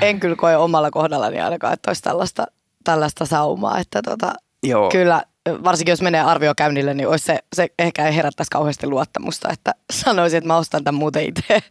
En 0.00 0.20
kyllä 0.20 0.36
koe 0.36 0.56
omalla 0.56 0.90
kohdallani 0.90 1.40
ainakaan, 1.40 1.72
että 1.72 1.90
olisi 1.90 2.02
tällaista, 2.02 2.46
tällaista 2.84 3.26
saumaa. 3.26 3.78
Että 3.78 4.02
tota, 4.02 4.32
Joo, 4.62 4.88
kyllä, 4.88 5.22
varsinkin 5.64 5.92
jos 5.92 6.02
menee 6.02 6.20
arviokäynnille, 6.20 6.94
niin 6.94 7.08
olisi 7.08 7.24
se, 7.24 7.38
se 7.52 7.68
ehkä 7.78 8.06
ei 8.06 8.16
herättäisi 8.16 8.50
kauheasti 8.50 8.86
luottamusta, 8.86 9.48
että 9.52 9.74
sanoisin, 9.92 10.38
että 10.38 10.48
mä 10.48 10.56
ostan 10.56 10.84
tämän 10.84 10.98
muuten 10.98 11.24
itse. 11.24 11.62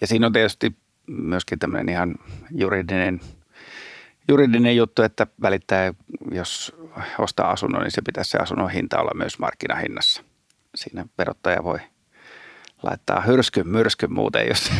Ja 0.00 0.06
siinä 0.06 0.26
on 0.26 0.32
tietysti 0.32 0.76
myöskin 1.06 1.58
tämmöinen 1.58 1.88
ihan 1.88 2.14
juridinen, 2.50 3.20
juridinen 4.28 4.76
juttu, 4.76 5.02
että 5.02 5.26
välittää, 5.42 5.94
jos 6.30 6.76
ostaa 7.18 7.50
asunnon, 7.50 7.82
niin 7.82 7.90
se 7.90 8.02
pitäisi 8.02 8.30
se 8.30 8.38
asunnon 8.38 8.70
hinta 8.70 9.00
olla 9.00 9.14
myös 9.14 9.38
markkinahinnassa. 9.38 10.22
Siinä 10.74 11.04
verottaja 11.18 11.64
voi 11.64 11.78
laittaa 12.82 13.20
hyrskyn 13.20 13.68
myrskyn 13.68 14.12
muuten, 14.12 14.48
jos 14.48 14.72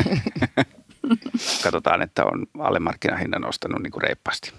katsotaan, 1.64 2.02
että 2.02 2.24
on 2.24 2.46
alle 2.58 2.78
markkinahinnan 2.78 3.48
ostanut 3.48 3.82
niin 3.82 3.90
kuin 3.90 4.02
reippaasti. 4.02 4.52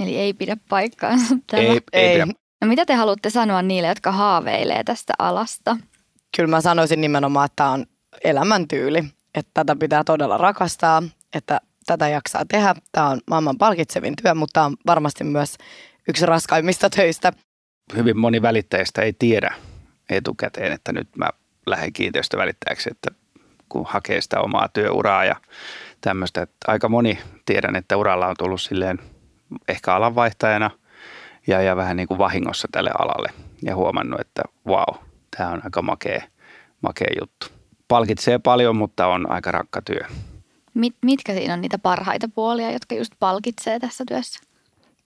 Eli 0.00 0.16
ei 0.16 0.34
pidä 0.34 0.56
paikkaansa 0.68 1.36
tämä. 1.46 1.62
Ei, 1.62 1.80
ei, 1.92 2.06
Ei. 2.06 2.14
pidä. 2.14 2.32
No 2.60 2.66
mitä 2.66 2.86
te 2.86 2.94
haluatte 2.94 3.30
sanoa 3.30 3.62
niille, 3.62 3.88
jotka 3.88 4.12
haaveilee 4.12 4.84
tästä 4.84 5.12
alasta? 5.18 5.76
Kyllä 6.36 6.48
mä 6.48 6.60
sanoisin 6.60 7.00
nimenomaan, 7.00 7.46
että 7.46 7.56
tämä 7.56 7.70
on 7.70 7.86
elämäntyyli, 8.24 9.04
että 9.34 9.50
tätä 9.54 9.76
pitää 9.76 10.04
todella 10.04 10.38
rakastaa, 10.38 11.02
että 11.34 11.60
tätä 11.86 12.08
jaksaa 12.08 12.44
tehdä. 12.48 12.74
Tämä 12.92 13.08
on 13.08 13.20
maailman 13.30 13.58
palkitsevin 13.58 14.14
työ, 14.22 14.34
mutta 14.34 14.52
tämä 14.52 14.66
on 14.66 14.76
varmasti 14.86 15.24
myös 15.24 15.56
yksi 16.08 16.26
raskaimmista 16.26 16.90
töistä. 16.90 17.32
Hyvin 17.96 18.18
moni 18.18 18.42
välittäjistä 18.42 19.02
ei 19.02 19.12
tiedä 19.12 19.54
etukäteen, 20.10 20.72
että 20.72 20.92
nyt 20.92 21.08
mä 21.16 21.30
lähden 21.66 21.92
kiinteistövälittäjäksi, 21.92 22.90
että 22.92 23.10
kun 23.68 23.86
hakee 23.88 24.20
sitä 24.20 24.40
omaa 24.40 24.68
työuraa 24.68 25.24
ja 25.24 25.36
tämmöistä. 26.00 26.42
Että 26.42 26.56
aika 26.66 26.88
moni 26.88 27.18
tiedän, 27.46 27.76
että 27.76 27.96
uralla 27.96 28.26
on 28.26 28.36
tullut 28.38 28.60
silleen 28.60 28.98
ehkä 29.68 29.94
alanvaihtajana 29.94 30.70
ja, 31.50 31.62
ja 31.62 31.76
vähän 31.76 31.96
niin 31.96 32.08
kuin 32.08 32.18
vahingossa 32.18 32.68
tälle 32.72 32.90
alalle 32.98 33.28
ja 33.62 33.76
huomannut, 33.76 34.20
että 34.20 34.42
vau, 34.66 34.94
tämä 35.36 35.50
on 35.50 35.60
aika 35.64 35.82
makea, 35.82 36.22
makea 36.80 37.10
juttu. 37.20 37.46
Palkitsee 37.88 38.38
paljon, 38.38 38.76
mutta 38.76 39.06
on 39.06 39.30
aika 39.30 39.50
rankka 39.50 39.82
työ. 39.82 40.00
Mit, 40.74 40.94
mitkä 41.04 41.34
siinä 41.34 41.54
on 41.54 41.60
niitä 41.60 41.78
parhaita 41.78 42.28
puolia, 42.34 42.70
jotka 42.70 42.94
just 42.94 43.12
palkitsee 43.18 43.78
tässä 43.78 44.04
työssä? 44.08 44.40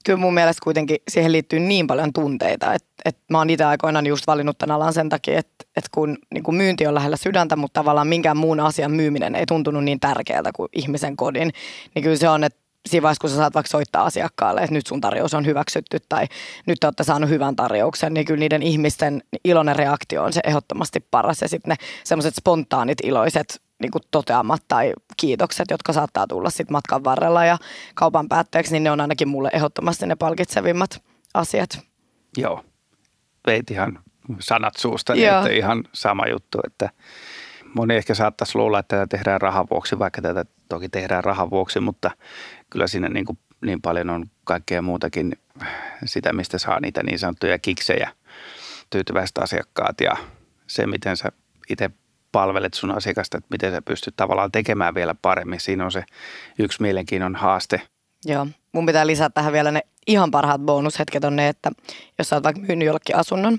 Kyllä 0.04 0.18
mun 0.18 0.34
mielestä 0.34 0.64
kuitenkin 0.64 0.96
siihen 1.08 1.32
liittyy 1.32 1.60
niin 1.60 1.86
paljon 1.86 2.12
tunteita, 2.12 2.74
että, 2.74 2.88
että 3.04 3.22
mä 3.30 3.38
oon 3.38 3.50
itse 3.50 3.64
aikoinaan 3.64 4.06
just 4.06 4.26
valinnut 4.26 4.58
tämän 4.58 4.76
alan 4.76 4.92
sen 4.92 5.08
takia, 5.08 5.38
että, 5.38 5.64
että 5.76 5.90
kun 5.94 6.18
niin 6.34 6.44
kuin 6.44 6.54
myynti 6.54 6.86
on 6.86 6.94
lähellä 6.94 7.16
sydäntä, 7.16 7.56
mutta 7.56 7.80
tavallaan 7.80 8.08
minkään 8.08 8.36
muun 8.36 8.60
asian 8.60 8.90
myyminen 8.90 9.34
ei 9.34 9.46
tuntunut 9.46 9.84
niin 9.84 10.00
tärkeältä 10.00 10.50
kuin 10.56 10.68
ihmisen 10.72 11.16
kodin, 11.16 11.50
niin 11.94 12.02
kyllä 12.02 12.16
se 12.16 12.28
on, 12.28 12.44
että 12.44 12.63
siinä 12.88 13.02
vaiheessa, 13.02 13.20
kun 13.20 13.30
sä 13.30 13.36
saat 13.36 13.54
vaikka 13.54 13.70
soittaa 13.70 14.04
asiakkaalle, 14.04 14.60
että 14.60 14.74
nyt 14.74 14.86
sun 14.86 15.00
tarjous 15.00 15.34
on 15.34 15.46
hyväksytty 15.46 15.98
tai 16.08 16.26
nyt 16.66 16.80
te 16.80 16.86
olette 16.86 17.04
saanut 17.04 17.30
hyvän 17.30 17.56
tarjouksen, 17.56 18.14
niin 18.14 18.26
kyllä 18.26 18.40
niiden 18.40 18.62
ihmisten 18.62 19.22
iloinen 19.44 19.76
reaktio 19.76 20.22
on 20.24 20.32
se 20.32 20.40
ehdottomasti 20.44 21.00
paras. 21.10 21.42
Ja 21.42 21.48
sitten 21.48 21.70
ne 21.70 21.76
semmoiset 22.04 22.34
spontaanit 22.34 22.98
iloiset 23.02 23.62
niin 23.78 23.90
kuin 23.90 24.02
toteamat 24.10 24.62
tai 24.68 24.92
kiitokset, 25.16 25.70
jotka 25.70 25.92
saattaa 25.92 26.26
tulla 26.26 26.50
sitten 26.50 26.72
matkan 26.72 27.04
varrella 27.04 27.44
ja 27.44 27.58
kaupan 27.94 28.28
päätteeksi, 28.28 28.72
niin 28.72 28.84
ne 28.84 28.90
on 28.90 29.00
ainakin 29.00 29.28
mulle 29.28 29.50
ehdottomasti 29.52 30.06
ne 30.06 30.16
palkitsevimmat 30.16 31.02
asiat. 31.34 31.78
Joo, 32.36 32.64
veit 33.46 33.70
ihan 33.70 33.98
sanat 34.40 34.76
suusta, 34.76 35.14
niin 35.14 35.26
Joo. 35.26 35.38
että 35.38 35.50
ihan 35.50 35.84
sama 35.92 36.26
juttu, 36.26 36.58
että 36.66 36.90
moni 37.74 37.94
ehkä 37.94 38.14
saattaisi 38.14 38.58
luulla, 38.58 38.78
että 38.78 38.96
tätä 38.96 39.16
tehdään 39.16 39.40
rahan 39.40 39.66
vuoksi, 39.70 39.98
vaikka 39.98 40.22
tätä 40.22 40.44
toki 40.68 40.88
tehdään 40.88 41.24
rahan 41.24 41.50
vuoksi, 41.50 41.80
mutta 41.80 42.10
kyllä 42.70 42.86
siinä 42.86 43.08
niin, 43.08 43.24
kuin, 43.24 43.38
niin 43.64 43.82
paljon 43.82 44.10
on 44.10 44.26
kaikkea 44.44 44.82
muutakin 44.82 45.32
sitä, 46.04 46.32
mistä 46.32 46.58
saa 46.58 46.80
niitä 46.80 47.02
niin 47.02 47.18
sanottuja 47.18 47.58
kiksejä, 47.58 48.10
tyytyväiset 48.90 49.38
asiakkaat 49.38 50.00
ja 50.00 50.16
se, 50.66 50.86
miten 50.86 51.16
sä 51.16 51.32
itse 51.70 51.90
palvelet 52.32 52.74
sun 52.74 52.90
asiakasta, 52.90 53.38
että 53.38 53.48
miten 53.50 53.72
sä 53.72 53.82
pystyt 53.82 54.16
tavallaan 54.16 54.52
tekemään 54.52 54.94
vielä 54.94 55.14
paremmin. 55.22 55.60
Siinä 55.60 55.84
on 55.84 55.92
se 55.92 56.04
yksi 56.58 56.82
mielenkiinnon 56.82 57.36
haaste. 57.36 57.82
Joo. 58.24 58.46
Mun 58.72 58.86
pitää 58.86 59.06
lisätä 59.06 59.30
tähän 59.30 59.52
vielä 59.52 59.70
ne 59.70 59.82
ihan 60.06 60.30
parhaat 60.30 60.60
bonushetket 60.60 61.24
on 61.24 61.36
ne, 61.36 61.48
että 61.48 61.70
jos 62.18 62.28
sä 62.28 62.36
oot 62.36 62.44
vaikka 62.44 62.62
myynyt 62.62 62.86
jollekin 62.86 63.16
asunnon 63.16 63.58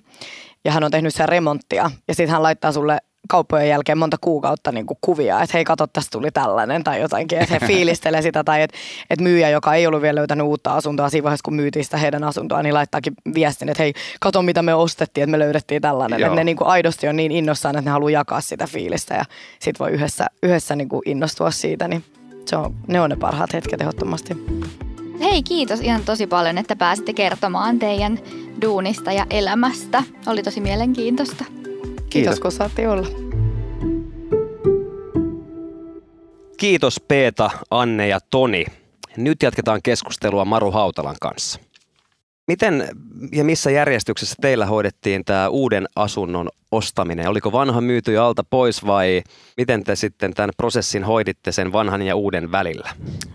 ja 0.66 0.72
hän 0.72 0.84
on 0.84 0.92
tehnyt 0.92 1.16
sen 1.16 1.30
remonttia 1.30 1.92
ja 2.08 2.16
sitten 2.16 2.32
hän 2.34 2.44
laittaa 2.44 2.72
sulle 2.72 2.98
kauppojen 3.28 3.70
jälkeen 3.70 3.98
monta 3.98 4.18
kuukautta 4.22 4.72
niin 4.72 4.86
kuin 4.86 4.98
kuvia, 5.02 5.42
että 5.42 5.58
hei 5.58 5.64
kato, 5.64 5.88
tästä 5.88 6.12
tuli 6.12 6.32
tällainen 6.32 6.84
tai 6.84 7.02
jotainkin, 7.02 7.40
että 7.40 7.60
he 7.60 7.68
fiilistelee 7.68 8.22
sitä 8.22 8.44
tai 8.44 8.62
että, 8.62 8.78
että 9.10 9.24
myyjä, 9.24 9.50
joka 9.50 9.74
ei 9.74 9.88
ollut 9.88 10.02
vielä 10.02 10.20
löytänyt 10.20 10.48
uutta 10.48 10.74
asuntoa 10.74 11.10
siinä 11.10 11.24
vaiheessa, 11.24 11.46
kun 11.46 11.56
myytiin 11.56 11.86
sitä 11.86 11.98
heidän 11.98 12.24
asuntoa, 12.24 12.64
niin 12.64 12.74
laittaakin 12.74 13.14
viestin, 13.34 13.70
että 13.70 13.84
hei, 13.84 13.94
kato 14.20 14.42
mitä 14.42 14.62
me 14.62 14.74
ostettiin, 14.74 15.24
että 15.24 15.32
me 15.32 15.40
löydettiin 15.40 15.82
tällainen. 15.82 16.20
Joo. 16.20 16.28
Että 16.28 16.36
ne 16.36 16.44
niin 16.44 16.58
kuin 16.58 16.68
aidosti 16.68 17.08
on 17.08 17.16
niin 17.16 17.32
innossaan, 17.32 17.76
että 17.78 17.90
ne 17.90 17.92
haluaa 17.92 18.12
jakaa 18.12 18.42
sitä 18.42 18.68
fiilistä 18.68 19.14
ja 19.14 19.24
sit 19.60 19.80
voi 19.80 19.92
yhdessä, 19.92 20.28
yhdessä 20.44 20.76
niin 20.76 20.90
kuin 20.90 21.02
innostua 21.06 21.52
siitä, 21.52 21.88
niin 21.88 22.04
se 22.46 22.58
on, 22.58 22.76
ne 22.88 23.02
on 23.02 23.10
ne 23.10 23.16
parhaat 23.16 23.54
hetket 23.54 23.82
ehdottomasti. 23.82 24.34
Hei, 25.20 25.44
kiitos 25.44 25.80
ihan 25.80 26.02
tosi 26.06 26.28
paljon, 26.28 26.58
että 26.58 26.76
pääsitte 26.76 27.14
kertomaan 27.14 27.80
teidän 27.80 28.20
duunista 28.62 29.12
ja 29.12 29.26
elämästä. 29.30 30.04
Oli 30.28 30.44
tosi 30.44 30.62
mielenkiintoista. 30.62 31.46
Kiitos, 32.16 32.34
Kiitos. 32.36 32.40
kun 32.40 32.52
saatiin 32.52 32.90
olla. 32.90 33.08
Kiitos 36.58 37.02
Peeta, 37.08 37.50
Anne 37.72 38.08
ja 38.08 38.20
Toni. 38.30 38.66
Nyt 39.18 39.44
jatketaan 39.44 39.80
keskustelua 39.84 40.46
Maru 40.46 40.72
Hautalan 40.72 41.16
kanssa. 41.22 41.60
Miten 42.48 42.88
ja 43.32 43.44
missä 43.44 43.72
järjestyksessä 43.72 44.36
teillä 44.42 44.66
hoidettiin 44.66 45.26
tämä 45.26 45.50
uuden 45.50 45.86
asunnon 45.96 46.50
ostaminen? 46.72 47.28
Oliko 47.28 47.52
vanha 47.52 47.82
myyty 47.82 48.14
jo 48.14 48.26
alta 48.26 48.44
pois 48.50 48.86
vai 48.86 49.24
miten 49.58 49.84
te 49.84 49.96
sitten 49.96 50.34
tämän 50.34 50.50
prosessin 50.58 51.04
hoiditte 51.04 51.52
sen 51.52 51.72
vanhan 51.72 52.02
ja 52.02 52.16
uuden 52.16 52.52
välillä? 52.52 52.90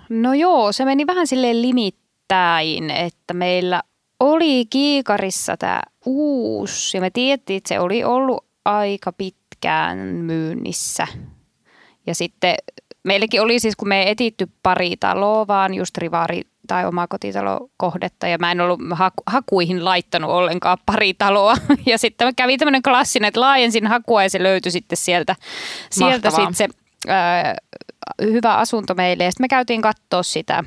No 0.08 0.34
joo, 0.34 0.72
se 0.72 0.84
meni 0.84 1.06
vähän 1.06 1.26
silleen 1.26 1.62
limittäin, 1.62 2.90
että 2.90 3.34
meillä 3.34 3.82
oli 4.20 4.66
Kiikarissa 4.66 5.56
tämä 5.56 5.80
uusi 6.06 6.96
ja 6.96 7.00
me 7.00 7.10
tiedettiin, 7.10 7.56
että 7.56 7.68
se 7.68 7.80
oli 7.80 8.04
ollut 8.04 8.49
aika 8.78 9.12
pitkään 9.12 9.98
myynnissä. 9.98 11.06
Ja 12.06 12.14
sitten 12.14 12.54
meilläkin 13.04 13.42
oli 13.42 13.61
siis, 13.61 13.76
kun 13.76 13.88
me 13.88 14.02
ei 14.02 14.11
etitty 14.11 14.48
pari 14.62 14.96
taloa, 14.96 15.46
vaan 15.46 15.74
just 15.74 15.98
rivaari 15.98 16.42
tai 16.66 16.87
oma 16.87 17.06
kotitalokohdetta 17.06 18.28
ja 18.28 18.38
mä 18.38 18.52
en 18.52 18.61
ollut 18.61 18.80
haku, 18.92 19.22
hakuihin 19.26 19.85
laittanut 19.85 20.30
ollenkaan 20.30 20.78
pari 20.87 21.14
taloa. 21.14 21.54
Ja 21.87 21.98
sitten 21.98 22.26
mä 22.26 22.33
kävin 22.37 22.59
tämmöinen 22.59 22.83
klassinen, 22.83 23.28
että 23.28 23.40
laajensin 23.40 23.87
hakua 23.87 24.22
ja 24.22 24.30
se 24.30 24.42
löytyi 24.42 24.72
sitten 24.72 24.96
sieltä, 24.96 25.37
sieltä 25.90 26.30
sit 26.30 26.56
se 26.56 26.68
ää, 27.09 27.56
hyvä 28.22 28.54
asunto 28.54 28.94
meille. 28.94 29.24
Ja 29.24 29.30
sitten 29.30 29.44
me 29.44 29.48
käytiin 29.48 29.83
katsoa 29.83 30.22
sitä, 30.22 30.64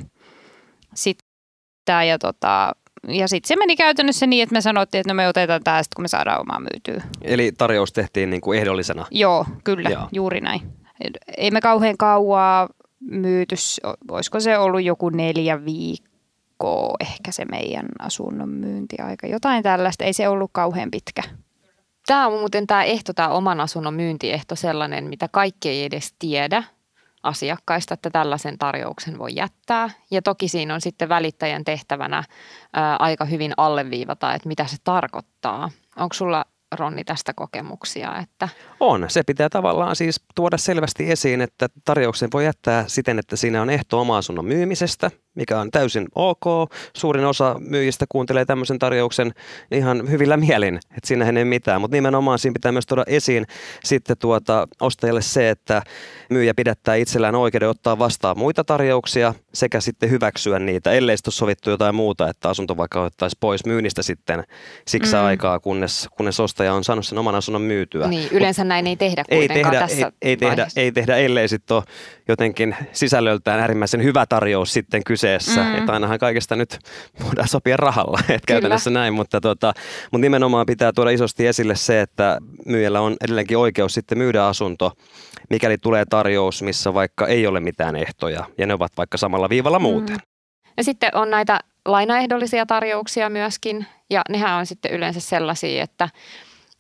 sitä 0.94 2.04
ja 2.04 2.20
tota, 2.20 2.74
ja 3.08 3.28
sitten 3.28 3.48
se 3.48 3.56
meni 3.56 3.76
käytännössä 3.76 4.28
niin, 4.28 4.44
että 4.44 4.54
me 4.54 4.62
sanottiin, 4.62 5.00
että 5.00 5.14
no 5.14 5.16
me 5.16 5.28
otetaan 5.28 5.64
tämä 5.64 5.82
kun 5.96 6.04
me 6.04 6.08
saadaan 6.08 6.42
omaa 6.42 6.60
myytyä. 6.60 7.04
Eli 7.22 7.52
tarjous 7.52 7.94
tehtiin 7.94 8.30
niin 8.30 8.42
kuin 8.42 8.60
ehdollisena? 8.60 9.06
Joo, 9.12 9.46
kyllä, 9.64 9.90
Joo. 9.90 10.08
juuri 10.12 10.42
näin. 10.42 10.62
Ei 11.38 11.52
me 11.52 11.62
kauhean 11.62 11.98
kauaa 11.98 12.70
myyty, 13.00 13.56
olisiko 14.12 14.40
se 14.40 14.58
ollut 14.58 14.84
joku 14.84 15.10
neljä 15.10 15.66
viikkoa 15.66 16.96
ehkä 17.00 17.32
se 17.32 17.46
meidän 17.46 17.86
asunnon 18.00 18.50
myyntiaika. 18.50 19.28
Jotain 19.28 19.64
tällaista, 19.64 20.04
ei 20.04 20.14
se 20.14 20.28
ollut 20.28 20.52
kauhean 20.54 20.92
pitkä. 20.92 21.22
Tämä 22.06 22.28
on 22.28 22.40
muuten 22.40 22.68
tämä 22.68 22.84
ehto, 22.84 23.14
tämä 23.14 23.30
oman 23.30 23.60
asunnon 23.60 23.94
myyntiehto 23.94 24.56
sellainen, 24.56 25.04
mitä 25.04 25.28
kaikki 25.28 25.70
ei 25.70 25.84
edes 25.84 26.14
tiedä 26.20 26.64
asiakkaista, 27.24 27.94
että 27.94 28.10
tällaisen 28.10 28.58
tarjouksen 28.58 29.20
voi 29.20 29.36
jättää. 29.36 29.90
Ja 30.12 30.22
toki 30.22 30.48
siinä 30.48 30.74
on 30.74 30.82
sitten 30.82 31.10
välittäjän 31.10 31.64
tehtävänä 31.64 32.24
ää, 32.74 32.96
aika 32.96 33.26
hyvin 33.26 33.54
alleviivata, 33.58 34.34
että 34.34 34.48
mitä 34.48 34.66
se 34.68 34.78
tarkoittaa. 34.84 35.70
Onko 35.96 36.14
sulla 36.14 36.46
Ronni 36.80 37.04
tästä 37.04 37.34
kokemuksia? 37.34 38.18
Että... 38.18 38.50
On. 38.80 39.06
Se 39.08 39.24
pitää 39.24 39.50
tavallaan 39.50 39.96
siis 39.96 40.22
tuoda 40.36 40.58
selvästi 40.58 41.12
esiin, 41.12 41.42
että 41.42 41.68
tarjouksen 41.86 42.30
voi 42.34 42.46
jättää 42.46 42.84
siten, 42.88 43.20
että 43.20 43.36
siinä 43.36 43.62
on 43.62 43.70
ehto 43.70 44.02
oma-asunnon 44.02 44.46
myymisestä, 44.46 45.12
mikä 45.36 45.60
on 45.60 45.72
täysin 45.72 46.08
ok. 46.16 46.72
Suurin 46.94 47.26
osa 47.26 47.56
myyjistä 47.60 48.06
kuuntelee 48.10 48.46
tämmöisen 48.46 48.80
tarjouksen 48.80 49.34
ihan 49.72 50.10
hyvillä 50.10 50.38
mielin, 50.38 50.76
että 50.76 51.08
siinä 51.08 51.40
ei 51.40 51.46
mitään. 51.46 51.82
Mutta 51.82 51.98
nimenomaan 51.98 52.40
siinä 52.40 52.54
pitää 52.54 52.72
myös 52.72 52.86
tuoda 52.86 53.04
esiin 53.08 53.46
sitten 53.84 54.18
tuota 54.18 54.68
ostajalle 54.82 55.22
se, 55.22 55.50
että 55.50 55.82
myyjä 56.30 56.54
pidättää 56.54 56.96
itsellään 56.96 57.36
oikeuden 57.36 57.70
ottaa 57.70 58.00
vastaan 58.00 58.38
muita 58.38 58.64
tarjouksia 58.64 59.34
sekä 59.54 59.82
sitten 59.82 60.10
hyväksyä 60.10 60.60
niitä, 60.60 60.92
ellei 60.92 61.18
sitten 61.18 61.32
sovittu 61.32 61.70
jotain 61.70 61.96
muuta, 61.96 62.30
että 62.30 62.50
asunto 62.50 62.78
vaikka 62.78 63.02
otettaisiin 63.02 63.38
pois 63.40 63.66
myynnistä 63.66 64.04
sitten 64.04 64.44
siksi 64.88 65.16
mm. 65.16 65.24
aikaa, 65.24 65.60
kunnes, 65.60 66.10
kunnes 66.18 66.40
ostaja 66.40 66.74
on 66.74 66.84
saanut 66.84 67.06
sen 67.06 67.18
oman 67.18 67.36
asunnon 67.36 67.62
myytyä. 67.62 68.08
Niin, 68.08 68.28
yleensä 68.32 68.64
Mut 68.64 68.68
näin 68.68 68.88
ei 68.88 68.96
tehdä 68.96 69.24
kuitenkaan 69.30 69.58
ei 69.58 69.64
tehdä, 69.64 69.80
tässä 69.80 70.12
ei, 70.22 70.30
ei 70.30 70.38
tehdä, 70.38 70.68
ei 70.76 70.92
tehdä, 70.92 71.18
ellei 71.18 71.48
sitten 71.48 71.78
ole 71.78 71.84
jotenkin 72.28 72.76
sisällöltään 72.92 73.60
äärimmäisen 73.60 74.04
hyvä 74.04 74.26
tarjous 74.26 74.74
sitten 74.74 75.04
kyse 75.04 75.23
kyseessä. 75.24 75.64
Mm. 75.64 75.76
Että 75.76 75.94
ainahan 75.94 76.20
kaikesta 76.20 76.56
nyt 76.56 76.80
voidaan 77.24 77.48
sopia 77.48 77.78
rahalla, 77.78 78.20
että 78.30 78.48
käytännössä 78.48 78.90
näin, 78.90 79.14
mutta, 79.14 79.42
tota, 79.42 79.74
mutta 80.12 80.22
nimenomaan 80.22 80.66
pitää 80.66 80.92
tuoda 80.94 81.10
isosti 81.10 81.48
esille 81.48 81.76
se, 81.76 82.02
että 82.02 82.38
myyjällä 82.66 83.02
on 83.02 83.16
edelleenkin 83.22 83.58
oikeus 83.58 83.94
sitten 83.94 84.18
myydä 84.18 84.46
asunto, 84.46 84.92
mikäli 85.50 85.78
tulee 85.78 86.06
tarjous, 86.10 86.62
missä 86.62 86.94
vaikka 86.94 87.28
ei 87.28 87.48
ole 87.48 87.60
mitään 87.60 87.96
ehtoja 87.96 88.46
ja 88.58 88.68
ne 88.68 88.74
ovat 88.74 88.92
vaikka 88.98 89.18
samalla 89.18 89.50
viivalla 89.50 89.80
mm. 89.80 89.84
muuten. 89.84 90.16
Mm. 90.16 90.22
Ja 90.78 90.84
sitten 90.84 91.10
on 91.14 91.30
näitä 91.30 91.60
lainaehdollisia 91.86 92.66
tarjouksia 92.66 93.30
myöskin 93.30 93.86
ja 94.10 94.22
nehän 94.30 94.60
on 94.60 94.66
sitten 94.66 94.92
yleensä 94.92 95.20
sellaisia, 95.20 95.84
että 95.84 96.10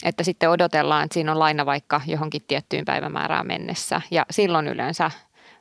että 0.04 0.24
sitten 0.24 0.50
odotellaan, 0.50 1.04
että 1.04 1.14
siinä 1.14 1.32
on 1.32 1.40
laina 1.40 1.66
vaikka 1.66 2.02
johonkin 2.08 2.42
tiettyyn 2.48 2.86
päivämäärään 2.86 3.48
mennessä 3.48 4.02
ja 4.12 4.26
silloin 4.32 4.68
yleensä 4.68 5.12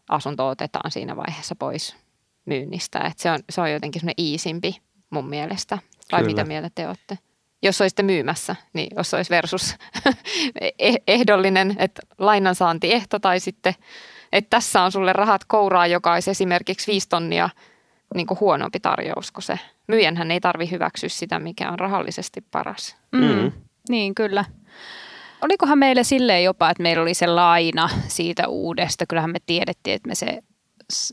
asunto 0.09 0.49
otetaan 0.49 0.91
siinä 0.91 1.17
vaiheessa 1.17 1.55
pois 1.55 2.02
myynnistä. 2.45 2.99
että 2.99 3.23
se, 3.23 3.31
on, 3.31 3.39
se 3.51 3.61
on 3.61 3.73
jotenkin 3.73 4.01
semmoinen 4.01 4.25
iisimpi 4.25 4.77
mun 5.11 5.29
mielestä. 5.29 5.79
Vai 6.13 6.21
Kyllä. 6.21 6.31
mitä 6.31 6.45
mieltä 6.45 6.71
te 6.75 6.89
olette? 6.89 7.19
Jos 7.63 7.81
olisitte 7.81 8.03
myymässä, 8.03 8.57
niin 8.73 8.89
jos 8.97 9.15
olisi 9.15 9.31
versus 9.31 9.77
e-, 10.79 10.95
ehdollinen, 11.07 11.77
että 11.79 12.03
lainansaantiehto 12.19 13.19
tai 13.19 13.41
sitten, 13.41 13.75
että 14.33 14.51
tässä 14.51 14.83
on 14.83 14.93
sulle 14.93 15.13
rahat 15.13 15.45
kouraa, 15.45 15.87
joka 15.87 16.13
olisi 16.13 16.31
esimerkiksi 16.31 16.93
viisi 16.93 17.09
tonnia 17.09 17.51
niin 18.15 18.27
kuin 18.27 18.41
huonompi 18.41 18.81
tarjous 18.81 19.33
kuin 19.33 19.43
se. 19.43 19.59
Myyjänhän 19.89 20.31
ei 20.31 20.41
tarvi 20.41 20.71
hyväksyä 20.71 21.09
sitä, 21.09 21.39
mikä 21.39 21.71
on 21.71 21.79
rahallisesti 21.79 22.41
paras. 22.51 22.97
Mm. 23.13 23.25
Mm. 23.25 23.53
Niin, 23.89 24.15
kyllä. 24.15 24.45
Olikohan 25.43 25.79
meille 25.79 26.05
silleen 26.05 26.45
jopa, 26.45 26.71
että 26.71 26.83
meillä 26.83 27.03
oli 27.03 27.15
se 27.15 27.27
laina 27.27 27.89
siitä 28.09 28.49
uudesta. 28.49 29.07
Kyllähän 29.07 29.31
me 29.31 29.39
tiedettiin, 29.47 29.95
että 29.97 30.09
me 30.09 30.15
se 30.15 30.43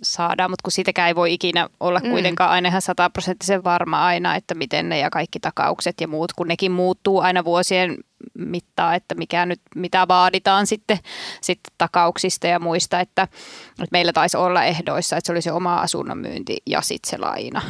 saadaan, 0.04 0.52
mutta 0.52 0.63
kun 0.63 0.72
siitäkään 0.72 1.08
ei 1.08 1.15
voi 1.15 1.34
ikinä 1.34 1.70
olla 1.80 2.00
mm. 2.04 2.10
kuitenkaan 2.10 2.50
aina 2.50 2.70
ihan 2.70 2.82
sataprosenttisen 2.82 3.63
varma 3.63 4.06
aina, 4.06 4.36
että 4.36 4.56
miten 4.56 4.89
ne 4.89 5.00
ja 5.00 5.10
kaikki 5.10 5.39
takaukset 5.39 6.02
ja 6.02 6.08
muut, 6.08 6.34
kun 6.34 6.48
nekin 6.48 6.72
muuttuu 6.72 7.20
aina 7.20 7.44
vuosien 7.44 7.98
mittaa, 8.38 8.96
että 8.96 9.15
mikä 9.15 9.46
nyt, 9.46 9.62
mitä 9.76 10.08
vaaditaan 10.08 10.68
sitten, 10.68 11.00
sitten 11.42 11.74
takauksista 11.78 12.48
ja 12.48 12.60
muista, 12.60 13.00
että, 13.00 13.24
että 13.70 13.88
meillä 13.92 14.13
taisi 14.13 14.38
olla 14.38 14.63
ehdoissa, 14.63 15.18
että 15.18 15.26
se 15.26 15.32
oli 15.32 15.42
se 15.42 15.52
oma 15.52 15.76
asunnon 15.76 16.18
myynti 16.18 16.58
ja 16.65 16.82
sitten 16.82 17.10
se 17.10 17.18
laina 17.18 17.62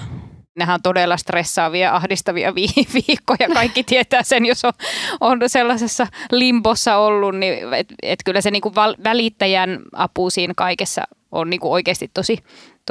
nehän 0.60 0.74
on 0.74 0.82
todella 0.82 1.18
stressaavia, 1.18 1.96
ahdistavia 1.96 2.56
vi- 2.56 2.88
viikkoja. 3.08 3.50
Kaikki 3.54 3.84
tietää 3.84 4.24
sen, 4.24 4.46
jos 4.46 4.66
on, 4.66 4.74
on 5.22 5.40
sellaisessa 5.48 6.08
limbossa 6.32 6.98
ollut, 6.98 7.36
niin 7.36 7.74
et, 7.74 7.94
et 8.04 8.20
kyllä 8.26 8.42
se 8.42 8.52
niinku 8.52 8.76
val- 8.76 8.96
välittäjän 9.04 9.80
apu 9.94 10.30
siinä 10.30 10.54
kaikessa 10.58 11.02
on 11.32 11.50
niinku 11.50 11.74
oikeasti 11.74 12.12
tosi, 12.14 12.38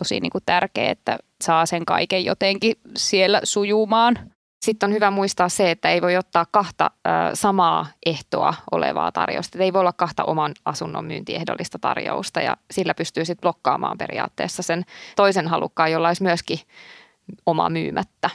tosi 0.00 0.20
niinku 0.20 0.38
tärkeä, 0.46 0.90
että 0.90 1.18
saa 1.44 1.66
sen 1.66 1.84
kaiken 1.84 2.24
jotenkin 2.24 2.76
siellä 2.96 3.40
sujumaan. 3.44 4.18
Sitten 4.64 4.88
on 4.88 4.94
hyvä 4.94 5.10
muistaa 5.10 5.48
se, 5.48 5.70
että 5.70 5.90
ei 5.90 6.02
voi 6.02 6.16
ottaa 6.16 6.46
kahta 6.50 6.90
ö, 7.06 7.10
samaa 7.34 7.86
ehtoa 8.06 8.54
olevaa 8.70 9.12
tarjousta. 9.12 9.58
Ei 9.58 9.72
voi 9.72 9.80
olla 9.80 9.92
kahta 9.92 10.24
oman 10.24 10.54
asunnon 10.64 11.04
myyntiehdollista 11.04 11.78
tarjousta 11.78 12.40
ja 12.40 12.56
sillä 12.70 12.94
pystyy 12.94 13.24
sitten 13.24 13.40
blokkaamaan 13.40 13.98
periaatteessa 13.98 14.62
sen 14.62 14.84
toisen 15.16 15.48
halukkaan, 15.48 15.92
jolla 15.92 16.08
olisi 16.08 16.22
myöskin 16.22 16.58
oma 17.46 17.68
myymättä. 17.68 18.30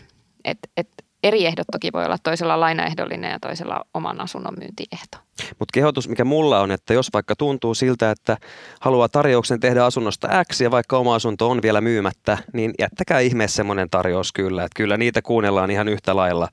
Et, 0.46 0.58
et 0.78 1.03
eri 1.24 1.46
ehdot 1.46 1.68
toki 1.72 1.90
voi 1.94 2.06
olla 2.06 2.18
toisella 2.24 2.60
lainaehdollinen 2.60 3.32
ja 3.32 3.40
toisella 3.40 3.82
oman 3.94 4.22
asunnon 4.22 4.54
myyntiehto. 4.60 5.18
Mutta 5.60 5.74
kehotus, 5.74 6.10
mikä 6.10 6.26
mulla 6.26 6.60
on, 6.60 6.72
että 6.72 6.94
jos 6.94 7.10
vaikka 7.14 7.36
tuntuu 7.36 7.74
siltä, 7.74 8.12
että 8.12 8.38
haluaa 8.80 9.10
tarjouksen 9.10 9.60
tehdä 9.60 9.86
asunnosta 9.86 10.46
X 10.52 10.62
ja 10.62 10.72
vaikka 10.72 10.98
oma 10.98 11.16
asunto 11.16 11.50
on 11.50 11.62
vielä 11.62 11.82
myymättä, 11.82 12.38
niin 12.54 12.74
jättäkää 12.80 13.20
ihmeessä 13.20 13.56
semmoinen 13.56 13.90
tarjous 13.90 14.32
kyllä. 14.34 14.64
Että 14.64 14.76
kyllä 14.76 14.98
niitä 14.98 15.22
kuunnellaan 15.22 15.72
ihan 15.72 15.88
yhtä 15.88 16.16
lailla, 16.16 16.48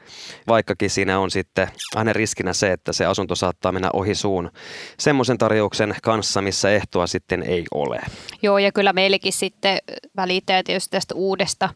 vaikkakin 0.48 0.90
siinä 0.90 1.18
on 1.18 1.30
sitten 1.30 1.68
aina 1.94 2.12
riskinä 2.12 2.52
se, 2.52 2.72
että 2.72 2.92
se 2.92 3.06
asunto 3.06 3.34
saattaa 3.34 3.72
mennä 3.72 3.90
ohi 3.92 4.14
suun 4.14 4.50
semmoisen 4.98 5.38
tarjouksen 5.38 5.94
kanssa, 6.02 6.42
missä 6.42 6.70
ehtoa 6.70 7.06
sitten 7.06 7.42
ei 7.42 7.64
ole. 7.74 8.00
Joo, 8.42 8.58
ja 8.58 8.72
kyllä 8.72 8.92
meillekin 8.92 9.32
sitten 9.32 9.78
välittäjä 10.16 10.62
tietysti 10.62 10.90
tästä 10.90 11.14
uudesta 11.14 11.68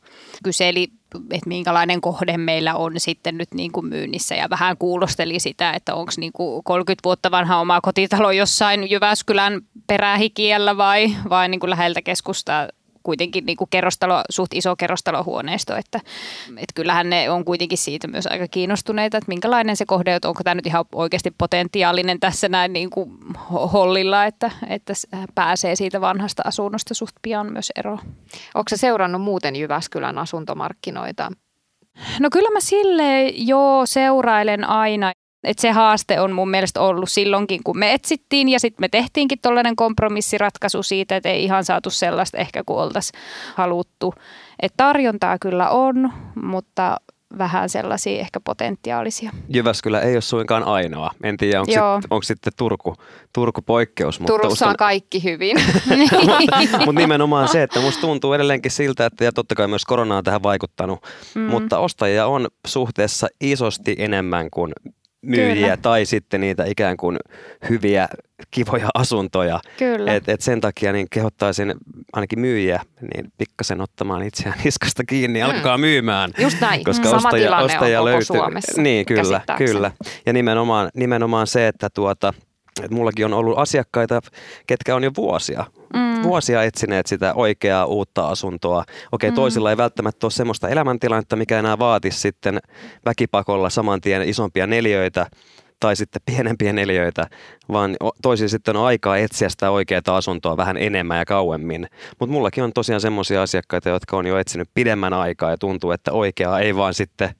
kyseli 0.45 0.89
että 1.31 1.48
minkälainen 1.48 2.00
kohde 2.00 2.38
meillä 2.38 2.74
on 2.74 2.92
sitten 2.96 3.38
nyt 3.38 3.55
niin 3.55 3.72
kuin 3.72 3.87
myynnissä. 3.87 4.35
Ja 4.35 4.50
vähän 4.50 4.77
kuulosteli 4.77 5.40
sitä, 5.40 5.72
että 5.72 5.94
onko 5.94 6.12
niin 6.16 6.33
kuin 6.33 6.64
30 6.64 7.00
vuotta 7.05 7.31
vanha 7.31 7.61
oma 7.61 7.81
kotitalo 7.81 8.31
jossain 8.31 8.90
Jyväskylän 8.90 9.61
perähikiellä 9.87 10.77
vai, 10.77 11.07
vai 11.29 11.48
niin 11.48 11.61
kuin 11.61 11.70
läheltä 11.70 12.03
keskustaa 12.03 12.68
kuitenkin 13.05 13.47
niin 13.47 13.57
kuin 13.57 13.71
kerrostalo, 13.71 14.23
suht 14.31 14.55
iso 14.55 14.77
kerrostalohuoneisto, 14.77 15.77
että, 15.77 16.01
että 16.49 16.75
kyllähän 16.75 17.11
ne 17.11 17.31
on 17.31 17.45
kuitenkin 17.45 17.79
siitä 17.79 18.09
myös 18.09 18.27
aika 18.27 18.49
kiinnostuneita, 18.49 19.19
että 19.19 19.29
minkälainen 19.29 19.77
se 19.77 19.87
kohde, 19.87 20.14
että 20.14 20.29
onko 20.29 20.43
tämä 20.45 20.55
nyt 20.55 20.67
ihan 20.67 20.85
oikeasti 20.95 21.31
potentiaalinen 21.38 22.21
tässä 22.21 22.49
näin 22.49 22.73
niin 22.73 22.90
kuin 22.90 23.11
hollilla, 23.73 24.25
että, 24.25 24.51
että 24.69 24.93
pääsee 25.35 25.77
siitä 25.77 26.01
vanhasta 26.01 26.43
asunnosta 26.47 26.95
suht 26.95 27.14
pian 27.23 27.53
myös 27.53 27.73
eroon. 27.77 27.99
Onko 28.55 28.69
se 28.69 28.77
seurannut 28.77 29.23
muuten 29.23 29.57
Jyväskylän 29.57 30.19
asuntomarkkinoita? 30.19 31.33
No 32.21 32.31
kyllä 32.33 32.51
mä 32.51 32.61
sille 32.61 33.29
jo 33.29 33.83
seurailen 33.85 34.64
aina. 34.64 35.12
Et 35.45 35.59
se 35.59 35.71
haaste 35.71 36.21
on 36.21 36.33
mun 36.33 36.51
mielestä 36.51 36.81
ollut 36.81 37.09
silloinkin, 37.09 37.61
kun 37.65 37.79
me 37.79 37.93
etsittiin 37.93 38.49
ja 38.49 38.61
sitten 38.61 38.83
me 38.83 38.89
tehtiinkin 38.89 39.39
tuollainen 39.43 39.77
kompromissiratkaisu 39.77 40.83
siitä, 40.83 41.17
että 41.17 41.29
ei 41.29 41.45
ihan 41.45 41.65
saatu 41.65 41.91
sellaista 41.91 42.39
ehkä 42.39 42.63
kuin 42.67 42.79
oltaisiin 42.79 43.21
haluttu. 43.55 44.15
Et 44.63 44.73
tarjontaa 44.77 45.39
kyllä 45.39 45.71
on, 45.71 46.13
mutta 46.43 46.97
vähän 47.39 47.69
sellaisia 47.69 48.21
ehkä 48.21 48.41
potentiaalisia. 48.41 49.31
Jyväskylä 49.49 50.01
ei 50.01 50.15
ole 50.15 50.21
suinkaan 50.21 50.63
ainoa. 50.63 51.11
En 51.23 51.37
tiedä, 51.37 51.61
onko, 51.61 51.73
sit, 51.73 52.11
onko 52.11 52.23
sitten 52.23 52.53
Turku, 52.57 52.95
Turku 53.33 53.63
poikkeus. 53.63 54.21
Mutta 54.21 54.33
Turussa 54.33 54.69
on 54.69 54.77
kaikki 54.77 55.25
hyvin. 55.25 55.57
Mutta 56.87 57.01
nimenomaan 57.01 57.49
se, 57.49 57.63
että 57.63 57.81
musta 57.81 58.01
tuntuu 58.01 58.33
edelleenkin 58.33 58.71
siltä, 58.71 59.07
että 59.07 59.25
ja 59.25 59.33
totta 59.33 59.55
kai 59.55 59.69
myös 59.69 59.85
korona 59.85 60.17
on 60.17 60.25
tähän 60.25 60.43
vaikuttanut, 60.43 61.01
mm. 61.35 61.41
mutta 61.41 61.79
ostajia 61.79 62.27
on 62.27 62.49
suhteessa 62.67 63.29
isosti 63.41 63.95
enemmän 63.99 64.51
kuin 64.51 64.73
myyjiä 65.25 65.55
Kyllä. 65.55 65.77
tai 65.77 66.07
sitten 66.07 66.41
niitä 66.41 66.65
ikään 66.65 66.97
kuin 66.97 67.17
hyviä, 67.71 68.09
kivoja 68.51 68.89
asuntoja. 68.95 69.61
Kyllä. 69.79 70.15
Et, 70.15 70.29
et 70.29 70.41
sen 70.41 70.61
takia 70.61 70.93
niin 70.93 71.07
kehottaisin 71.11 71.75
ainakin 72.13 72.41
myyjiä 72.41 72.81
niin 73.15 73.33
pikkasen 73.39 73.81
ottamaan 73.81 74.23
itseään 74.23 74.59
niskasta 74.65 75.05
kiinni 75.05 75.39
ja 75.39 75.47
alkaa 75.47 75.79
myymään. 75.79 76.31
Just 76.39 76.61
näin. 76.61 76.85
Koska 76.85 77.05
Sama 77.05 77.17
ostaja, 77.17 77.45
tilanne 77.45 77.65
ostaja 77.65 78.01
on 78.01 78.05
koko 78.05 78.11
löytyy. 78.11 78.27
Suomessa. 78.27 78.83
Niin, 78.83 79.07
kyllä, 79.07 79.41
kyllä. 79.59 79.91
Ja 80.27 80.33
nimenomaan, 80.33 80.91
nimenomaan 80.95 81.47
se, 81.47 81.69
että 81.69 81.91
tuota, 81.91 82.35
että 82.83 82.95
mullakin 82.95 83.25
on 83.25 83.35
ollut 83.35 83.59
asiakkaita, 83.59 84.21
ketkä 84.67 84.97
on 84.97 85.05
jo 85.05 85.11
vuosia, 85.17 85.65
mm. 85.95 86.23
vuosia 86.23 86.63
etsineet 86.63 87.07
sitä 87.07 87.35
oikeaa 87.35 87.87
uutta 87.87 88.29
asuntoa. 88.29 88.85
Okei, 89.13 89.31
mm. 89.31 89.35
toisilla 89.35 89.71
ei 89.71 89.77
välttämättä 89.77 90.27
ole 90.27 90.33
semmoista 90.33 90.69
elämäntilannetta, 90.69 91.37
mikä 91.37 91.59
enää 91.59 91.79
vaatisi 91.79 92.21
sitten 92.21 92.59
väkipakolla 93.07 93.71
saman 93.71 94.01
tien 94.01 94.29
isompia 94.29 94.67
neljöitä 94.67 95.27
tai 95.81 95.97
sitten 95.97 96.23
pienempiä 96.31 96.73
neljöitä, 96.73 97.27
vaan 97.73 97.97
toisilla 98.23 98.49
sitten 98.49 98.77
on 98.77 98.87
aikaa 98.87 99.17
etsiä 99.17 99.49
sitä 99.49 99.71
oikeaa 99.71 100.03
asuntoa 100.07 100.57
vähän 100.57 100.77
enemmän 100.77 101.19
ja 101.19 101.25
kauemmin. 101.25 101.87
Mutta 102.21 102.33
mullakin 102.33 102.65
on 102.65 102.73
tosiaan 102.73 103.01
semmoisia 103.01 103.43
asiakkaita, 103.43 103.89
jotka 103.89 104.17
on 104.17 104.27
jo 104.27 104.39
etsinyt 104.39 104.69
pidemmän 104.75 105.13
aikaa 105.13 105.51
ja 105.51 105.59
tuntuu, 105.59 105.91
että 105.91 106.13
oikeaa 106.13 106.61
ei 106.61 106.77
vaan 106.77 106.95
sitten 106.95 107.31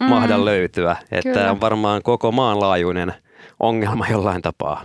mm. 0.00 0.06
mahda 0.06 0.44
löytyä. 0.44 0.96
Että 1.10 1.32
Kyllä. 1.32 1.50
on 1.50 1.60
varmaan 1.60 2.02
koko 2.02 2.32
maanlaajuinen 2.32 3.14
ongelma 3.62 4.06
jollain 4.10 4.42
tapaa. 4.42 4.84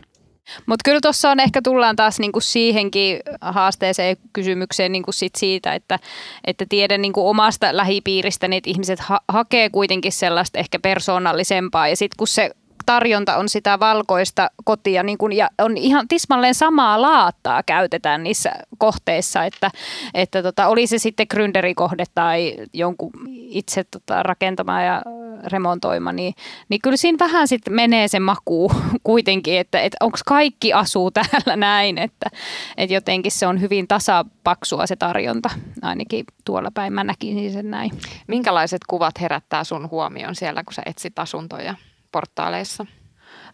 Mutta 0.65 0.81
kyllä 0.85 0.99
tuossa 1.01 1.31
on 1.31 1.39
ehkä 1.39 1.61
tullaan 1.61 1.95
taas 1.95 2.19
niinku 2.19 2.39
siihenkin 2.39 3.19
haasteeseen 3.41 4.17
kysymykseen 4.33 4.91
niinku 4.91 5.11
sit 5.11 5.35
siitä, 5.35 5.73
että, 5.73 5.99
että 6.43 6.65
tiedän 6.69 7.01
niinku 7.01 7.29
omasta 7.29 7.77
lähipiiristä, 7.77 8.47
että 8.51 8.69
ihmiset 8.69 8.99
ha- 8.99 9.21
hakee 9.27 9.69
kuitenkin 9.69 10.11
sellaista 10.11 10.59
ehkä 10.59 10.79
persoonallisempaa 10.79 11.87
ja 11.87 11.95
sitten 11.95 12.17
kun 12.17 12.27
se 12.27 12.51
tarjonta 12.87 13.37
on 13.37 13.49
sitä 13.49 13.79
valkoista 13.79 14.49
kotia 14.63 15.03
niin 15.03 15.17
kun, 15.17 15.33
ja 15.33 15.49
on 15.57 15.77
ihan 15.77 16.07
tismalleen 16.07 16.55
samaa 16.55 17.01
laattaa 17.01 17.63
käytetään 17.63 18.23
niissä 18.23 18.51
kohteissa, 18.77 19.43
että, 19.43 19.71
että 20.13 20.43
tota, 20.43 20.67
oli 20.67 20.87
se 20.87 20.97
sitten 20.97 21.27
gründerikohde 21.33 22.05
tai 22.15 22.55
jonkun 22.73 23.11
itse 23.29 23.83
tota, 23.83 24.23
rakentama 24.23 24.81
ja 24.81 25.01
remontoima, 25.43 26.11
niin, 26.11 26.33
niin 26.69 26.81
kyllä 26.81 26.97
siinä 26.97 27.17
vähän 27.19 27.47
sitten 27.47 27.73
menee 27.73 28.07
se 28.07 28.19
maku 28.19 28.71
kuitenkin, 29.03 29.59
että, 29.59 29.79
että 29.79 29.97
onko 30.01 30.17
kaikki 30.25 30.73
asuu 30.73 31.11
täällä 31.11 31.55
näin, 31.67 31.97
että, 31.97 32.29
että 32.77 32.93
jotenkin 32.93 33.31
se 33.31 33.47
on 33.47 33.61
hyvin 33.61 33.87
tasapaksua 33.87 34.87
se 34.87 34.95
tarjonta, 34.95 35.49
ainakin 35.81 36.25
tuolla 36.45 36.71
päin 36.73 36.93
mä 36.93 37.03
näkisin 37.03 37.51
sen 37.51 37.71
näin. 37.71 37.91
Minkälaiset 38.27 38.81
kuvat 38.87 39.21
herättää 39.21 39.63
sun 39.63 39.89
huomioon 39.89 40.35
siellä, 40.35 40.63
kun 40.63 40.73
sä 40.73 40.81
etsit 40.85 41.19
asuntoja 41.19 41.75
portaaleissa? 42.11 42.85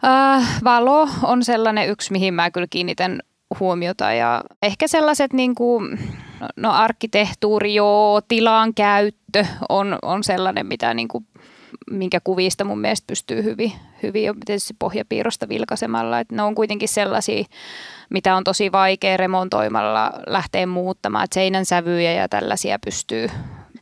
Äh, 0.04 0.60
valo 0.64 1.08
on 1.22 1.44
sellainen 1.44 1.88
yksi, 1.88 2.12
mihin 2.12 2.34
mä 2.34 2.50
kyllä 2.50 2.66
kiinnitän 2.70 3.20
huomiota 3.60 4.12
ja 4.12 4.42
ehkä 4.62 4.88
sellaiset 4.88 5.32
niin 5.32 5.54
kuin, 5.54 5.98
no 6.56 6.72
arkkitehtuuri, 6.72 7.74
joo, 7.74 8.20
tilan 8.28 8.74
käyttö 8.74 9.46
on, 9.68 9.98
on 10.02 10.24
sellainen, 10.24 10.66
mitä 10.66 10.94
niin 10.94 11.08
kuin, 11.08 11.26
minkä 11.90 12.20
kuvista 12.24 12.64
mun 12.64 12.78
mielestä 12.78 13.06
pystyy 13.06 13.44
hyvin, 13.44 13.72
hyvin 14.02 14.34
tietysti 14.46 14.74
pohjapiirrosta 14.78 15.48
vilkaisemalla. 15.48 16.20
Että 16.20 16.36
ne 16.36 16.42
on 16.42 16.54
kuitenkin 16.54 16.88
sellaisia, 16.88 17.44
mitä 18.10 18.36
on 18.36 18.44
tosi 18.44 18.72
vaikea 18.72 19.16
remontoimalla 19.16 20.12
lähteä 20.26 20.66
muuttamaan. 20.66 21.24
Että 21.24 21.34
seinän 21.34 21.66
sävyjä 21.66 22.12
ja 22.12 22.28
tällaisia 22.28 22.78
pystyy 22.84 23.28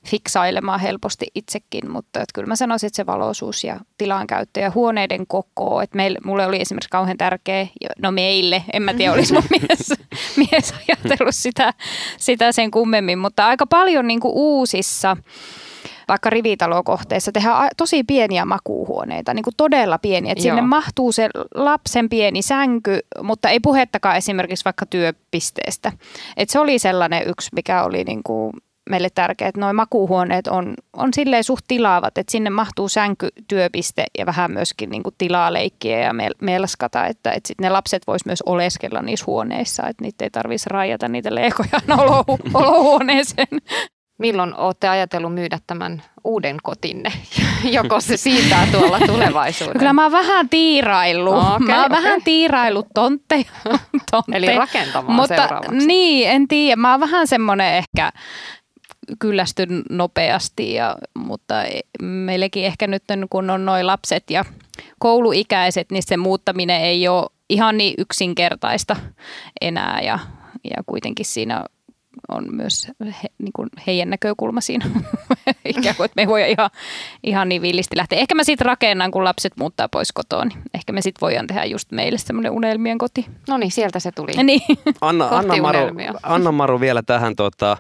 fiksailemaan 0.07 0.81
helposti 0.81 1.27
itsekin, 1.35 1.91
mutta 1.91 2.21
että 2.21 2.33
kyllä 2.35 2.47
mä 2.47 2.57
sanoisin, 2.57 2.87
että 2.87 2.97
se 2.97 3.07
valoisuus 3.07 3.65
ja 3.65 3.81
tilankäyttö 3.99 4.61
ja 4.61 4.73
huoneiden 4.75 5.27
koko, 5.27 5.81
että 5.81 5.97
meille, 5.97 6.19
mulle 6.25 6.47
oli 6.47 6.61
esimerkiksi 6.61 6.91
kauhean 6.91 7.19
tärkeä, 7.19 7.67
no 7.99 8.13
meille, 8.13 8.65
en 8.73 8.83
mä 8.83 8.95
tiedä, 8.95 9.13
olisi 9.13 9.33
mun 9.33 9.43
mies, 9.51 9.93
mies 10.37 10.75
ajatellut 10.89 11.35
sitä, 11.35 11.75
sitä 12.19 12.53
sen 12.53 12.71
kummemmin, 12.71 13.19
mutta 13.19 13.47
aika 13.47 13.67
paljon 13.67 14.07
niin 14.07 14.21
kuin 14.21 14.33
uusissa 14.35 15.17
vaikka 16.09 16.31
rivitalokohteissa 16.31 17.33
tehdään 17.33 17.69
tosi 17.77 18.05
pieniä 18.05 18.45
makuuhuoneita, 18.45 19.35
niin 19.35 19.43
kuin 19.43 19.55
todella 19.57 19.99
pieniä. 19.99 20.33
Että 20.33 20.43
sinne 20.43 20.61
mahtuu 20.61 21.13
se 21.13 21.29
lapsen 21.55 22.09
pieni 22.09 22.43
sänky, 22.43 22.99
mutta 23.23 23.49
ei 23.49 23.61
puhettakaan 23.61 24.17
esimerkiksi 24.17 24.65
vaikka 24.65 24.87
työpisteestä. 24.87 25.93
Et 26.37 26.51
se 26.51 26.59
oli 26.59 26.79
sellainen 26.79 27.29
yksi, 27.29 27.49
mikä 27.55 27.85
oli 27.85 28.05
niin 28.05 28.23
kuin 28.23 28.53
meille 28.91 29.09
tärkeää, 29.15 29.49
että 29.49 29.61
nuo 29.61 29.73
makuuhuoneet 29.73 30.47
on, 30.47 30.75
on 30.93 31.15
silleen 31.15 31.45
suht 31.45 31.65
tilaavat, 31.69 32.19
että 32.19 32.31
sinne 32.33 32.51
mahtuu 32.51 32.89
sänky, 32.89 33.29
työpiste 33.49 34.05
ja 34.19 34.27
vähän 34.27 34.53
myöskin 34.53 34.91
niin 34.91 35.03
kuin 35.03 35.15
tilaa 35.19 35.53
leikkiä 35.53 35.99
ja 35.99 36.11
mel- 36.13 36.39
melskata, 36.41 37.07
että, 37.07 37.31
että 37.33 37.49
sitten 37.49 37.65
ne 37.65 37.71
lapset 37.71 38.07
vois 38.07 38.27
myös 38.27 38.43
oleskella 38.43 39.03
niissä 39.03 39.25
huoneissa, 39.27 39.89
että 39.89 40.05
niitä 40.05 40.25
ei 40.25 40.31
tarvitsisi 40.31 40.71
rajata 40.71 41.09
niitä 41.09 41.35
leikoja 41.35 41.81
olohu- 41.99 42.39
olohuoneeseen. 42.55 43.47
Milloin 44.19 44.57
olette 44.57 44.89
ajatellut 44.89 45.35
myydä 45.35 45.59
tämän 45.67 46.03
uuden 46.25 46.57
kotinne? 46.63 47.13
Joko 47.73 48.01
se 48.01 48.17
siintää 48.17 48.67
tuolla 48.73 48.99
tulevaisuudessa? 49.13 49.79
Kyllä 49.79 49.93
mä 49.93 50.03
oon 50.03 50.13
vähän 50.13 50.49
tiiraillut. 50.49 51.35
Okei, 51.35 51.67
mä 51.67 51.77
oon 51.77 51.85
okei. 51.93 52.03
vähän 52.03 52.23
tiiraillut 52.23 52.87
tontteja. 52.95 53.45
tontteja. 54.11 54.37
Eli 54.37 54.47
rakentamaan 54.57 55.17
Mutta 55.17 55.37
seuraavaksi. 55.37 55.87
niin, 55.87 56.31
en 56.31 56.49
tiedä. 56.49 56.77
Mä 56.77 56.91
oon 56.91 57.01
vähän 57.01 57.27
semmoinen 57.27 57.75
ehkä 57.75 58.13
kyllästyn 59.19 59.83
nopeasti, 59.91 60.75
ja, 60.75 60.97
mutta 61.15 61.65
e- 61.65 61.81
meillekin 62.03 62.65
ehkä 62.65 62.87
nyt 62.87 63.03
kun 63.31 63.51
on 63.51 63.65
noin 63.65 63.87
lapset 63.87 64.31
ja 64.31 64.45
kouluikäiset, 64.99 65.91
niin 65.91 66.03
se 66.07 66.17
muuttaminen 66.17 66.81
ei 66.81 67.09
ole 67.09 67.27
ihan 67.49 67.77
niin 67.79 67.95
yksinkertaista 67.99 68.97
enää 69.61 70.01
ja, 70.01 70.19
ja 70.65 70.83
kuitenkin 70.87 71.27
siinä 71.27 71.65
on 72.29 72.57
myös 72.57 72.89
he, 73.01 73.29
niin 73.39 73.53
kuin 73.53 73.69
heidän 73.87 74.11
näkökulma 74.11 74.61
siinä. 74.61 74.87
Ikään 75.65 75.97
kuin, 75.97 76.05
että 76.05 76.13
me 76.17 76.23
ei 76.23 76.27
voi 76.27 76.51
ihan, 76.51 76.71
ihan 77.23 77.49
niin 77.49 77.63
villisti 77.63 77.97
lähteä. 77.97 78.19
Ehkä 78.19 78.35
mä 78.35 78.45
sitten 78.45 78.67
rakennan, 78.67 79.11
kun 79.11 79.25
lapset 79.25 79.53
muuttaa 79.57 79.89
pois 79.89 80.13
kotoa. 80.13 80.45
Niin 80.45 80.59
ehkä 80.75 80.93
me 80.93 81.03
sitten 81.03 81.21
voidaan 81.21 81.47
tehdä 81.47 81.65
just 81.65 81.93
meille 81.93 82.19
semmoinen 82.19 82.53
unelmien 82.53 82.99
koti. 82.99 83.27
No 83.49 83.57
niin, 83.57 83.71
sieltä 83.71 84.01
se 84.01 84.13
tuli. 84.13 84.33
Niin. 84.43 84.61
Anna, 85.01 85.29
Anna, 85.29 85.57
Maru. 85.57 85.79
Anna 86.23 86.53
Maru 86.53 86.81
vielä 86.81 87.03
tähän 87.03 87.37
tota, 87.37 87.77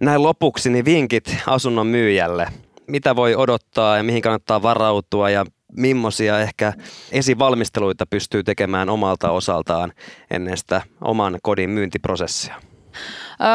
näin 0.00 0.22
lopuksi 0.22 0.70
niin 0.70 0.84
vinkit 0.84 1.36
asunnon 1.46 1.86
myyjälle. 1.86 2.48
Mitä 2.86 3.16
voi 3.16 3.34
odottaa 3.34 3.96
ja 3.96 4.02
mihin 4.02 4.22
kannattaa 4.22 4.62
varautua 4.62 5.30
ja 5.30 5.44
millaisia 5.76 6.40
ehkä 6.40 6.72
esivalmisteluita 7.12 8.06
pystyy 8.06 8.42
tekemään 8.42 8.88
omalta 8.88 9.30
osaltaan 9.30 9.92
ennen 10.30 10.56
sitä 10.56 10.82
oman 11.00 11.38
kodin 11.42 11.70
myyntiprosessia? 11.70 12.54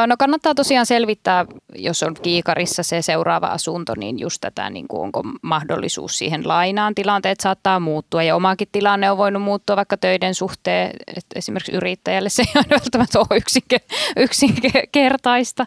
No 0.06 0.16
kannattaa 0.18 0.54
tosiaan 0.54 0.86
selvittää, 0.86 1.46
jos 1.74 2.02
on 2.02 2.14
kiikarissa 2.22 2.82
se 2.82 3.02
seuraava 3.02 3.46
asunto, 3.46 3.94
niin 3.96 4.18
just 4.18 4.40
tätä, 4.40 4.70
niin 4.70 4.88
kuin 4.88 5.02
onko 5.02 5.22
mahdollisuus 5.42 6.18
siihen 6.18 6.48
lainaan. 6.48 6.94
Tilanteet 6.94 7.40
saattaa 7.40 7.80
muuttua 7.80 8.22
ja 8.22 8.36
omakin 8.36 8.68
tilanne 8.72 9.10
on 9.10 9.18
voinut 9.18 9.42
muuttua 9.42 9.76
vaikka 9.76 9.96
töiden 9.96 10.34
suhteen. 10.34 10.90
että 11.06 11.38
esimerkiksi 11.38 11.72
yrittäjälle 11.72 12.28
se 12.28 12.42
ei 12.42 12.52
aina 12.54 12.70
välttämättä 12.70 13.18
ole 13.18 13.38
yksinke, 13.38 13.80
yksinkertaista. 14.16 15.66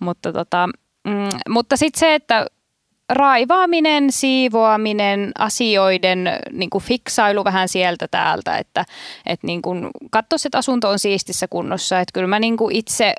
Mutta, 0.00 0.32
tota, 0.32 0.68
mm, 1.04 1.28
mutta 1.48 1.76
sitten 1.76 2.00
se, 2.00 2.14
että 2.14 2.46
raivaaminen, 3.08 4.12
siivoaminen, 4.12 5.32
asioiden 5.38 6.28
niin 6.52 6.70
kuin 6.70 6.84
fiksailu 6.84 7.44
vähän 7.44 7.68
sieltä 7.68 8.08
täältä, 8.10 8.58
että, 8.58 8.84
että 9.26 9.46
niin 9.46 9.62
kuin 9.62 9.88
katsoisi, 10.10 10.48
että 10.48 10.58
asunto 10.58 10.88
on 10.88 10.98
siistissä 10.98 11.48
kunnossa. 11.48 12.00
Että 12.00 12.12
kyllä 12.12 12.26
mä 12.26 12.38
niin 12.38 12.56
kuin 12.56 12.76
itse 12.76 13.14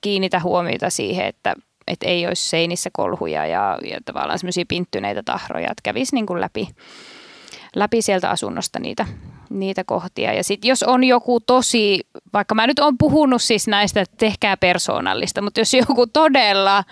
kiinnitä 0.00 0.40
huomiota 0.40 0.90
siihen, 0.90 1.26
että, 1.26 1.54
että 1.86 2.06
ei 2.06 2.26
olisi 2.26 2.48
seinissä 2.48 2.90
kolhuja 2.92 3.46
ja, 3.46 3.78
ja 3.90 3.98
tavallaan 4.04 4.38
semmoisia 4.38 4.64
pinttyneitä 4.68 5.22
tahroja, 5.22 5.70
että 5.70 5.82
kävisi 5.82 6.14
niin 6.14 6.26
kuin 6.26 6.40
läpi, 6.40 6.68
läpi 7.76 8.02
sieltä 8.02 8.30
asunnosta 8.30 8.78
niitä, 8.78 9.06
niitä 9.50 9.84
kohtia. 9.84 10.32
Ja 10.32 10.44
sitten 10.44 10.68
jos 10.68 10.82
on 10.82 11.04
joku 11.04 11.40
tosi, 11.40 12.00
vaikka 12.32 12.54
mä 12.54 12.66
nyt 12.66 12.78
oon 12.78 12.98
puhunut 12.98 13.42
siis 13.42 13.68
näistä, 13.68 14.00
että 14.00 14.16
tehkää 14.16 14.56
persoonallista, 14.56 15.42
mutta 15.42 15.60
jos 15.60 15.74
joku 15.74 16.06
todella 16.06 16.84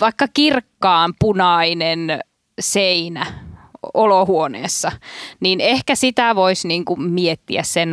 vaikka 0.00 0.26
kirkkaan 0.34 1.14
punainen 1.20 2.20
seinä 2.60 3.49
olohuoneessa, 3.94 4.92
niin 5.40 5.60
ehkä 5.60 5.94
sitä 5.94 6.36
voisi 6.36 6.68
niinku 6.68 6.96
miettiä 6.96 7.62
sen 7.62 7.92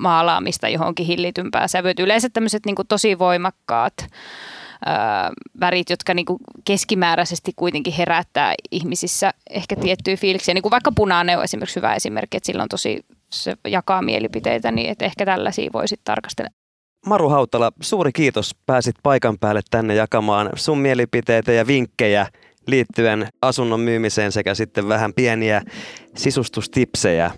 maalaamista 0.00 0.68
johonkin 0.68 1.06
hillitympään 1.06 1.68
sävyyn. 1.68 1.94
Yleensä 1.98 2.28
tämmöiset 2.32 2.66
niinku 2.66 2.84
tosi 2.84 3.18
voimakkaat 3.18 3.94
värit, 5.60 5.90
jotka 5.90 6.14
niin 6.14 6.26
kuin 6.26 6.38
keskimääräisesti 6.64 7.52
kuitenkin 7.56 7.92
herättää 7.92 8.54
ihmisissä 8.70 9.34
ehkä 9.50 9.76
tiettyjä 9.76 10.16
fiiliksiä. 10.16 10.54
Niin 10.54 10.62
kuin 10.62 10.70
vaikka 10.70 10.92
punainen 10.96 11.38
on 11.38 11.44
esimerkiksi 11.44 11.76
hyvä 11.76 11.94
esimerkki, 11.94 12.36
että 12.36 12.46
sillä 12.46 12.62
on 12.62 12.68
tosi, 12.68 13.00
se 13.32 13.56
jakaa 13.68 14.02
mielipiteitä, 14.02 14.70
niin 14.70 14.90
että 14.90 15.04
ehkä 15.04 15.24
tällaisia 15.24 15.70
voisit 15.72 16.00
tarkastella. 16.04 16.50
Maru 17.06 17.28
Hautala, 17.28 17.72
suuri 17.80 18.12
kiitos. 18.12 18.54
Pääsit 18.66 18.96
paikan 19.02 19.38
päälle 19.38 19.60
tänne 19.70 19.94
jakamaan 19.94 20.50
sun 20.54 20.78
mielipiteitä 20.78 21.52
ja 21.52 21.66
vinkkejä 21.66 22.26
liittyen 22.68 23.28
asunnon 23.42 23.80
myymiseen 23.80 24.32
sekä 24.32 24.54
sitten 24.54 24.88
vähän 24.88 25.14
pieniä 25.14 25.62
sisustustipsejä. 26.16 27.30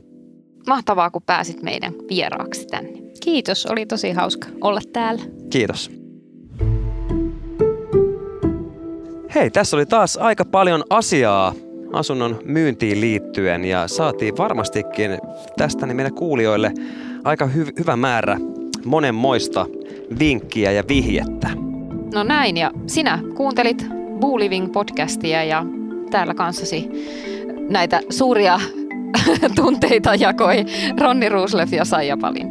Mahtavaa, 0.66 1.10
kun 1.10 1.22
pääsit 1.22 1.62
meidän 1.62 1.94
vieraaksi 2.08 2.66
tänne. 2.66 2.92
Kiitos, 3.24 3.66
oli 3.66 3.86
tosi 3.86 4.12
hauska 4.12 4.48
olla 4.60 4.80
täällä. 4.92 5.22
Kiitos. 5.50 5.90
Hei, 9.34 9.50
tässä 9.50 9.76
oli 9.76 9.86
taas 9.86 10.16
aika 10.16 10.44
paljon 10.44 10.84
asiaa 10.90 11.54
asunnon 11.92 12.38
myyntiin 12.44 13.00
liittyen 13.00 13.64
ja 13.64 13.88
saatiin 13.88 14.36
varmastikin 14.36 15.18
tästä 15.56 15.86
niin 15.86 15.96
meille 15.96 16.10
kuulijoille 16.10 16.72
aika 17.24 17.46
hy- 17.46 17.72
hyvä 17.78 17.96
määrä 17.96 18.38
monenmoista 18.84 19.66
vinkkiä 20.18 20.72
ja 20.72 20.82
vihjettä. 20.88 21.50
No 22.14 22.22
näin, 22.22 22.56
ja 22.56 22.70
sinä 22.86 23.18
kuuntelit 23.36 23.99
Boo 24.20 24.38
Living 24.38 24.72
podcastia 24.72 25.44
ja 25.44 25.64
täällä 26.10 26.34
kanssasi 26.34 26.88
näitä 27.68 28.00
suuria 28.10 28.60
tunteita 29.56 30.14
jakoi 30.14 30.64
Ronni 31.00 31.28
Ruusleff 31.28 31.72
ja 31.72 31.84
Saija 31.84 32.16
Palin. 32.16 32.48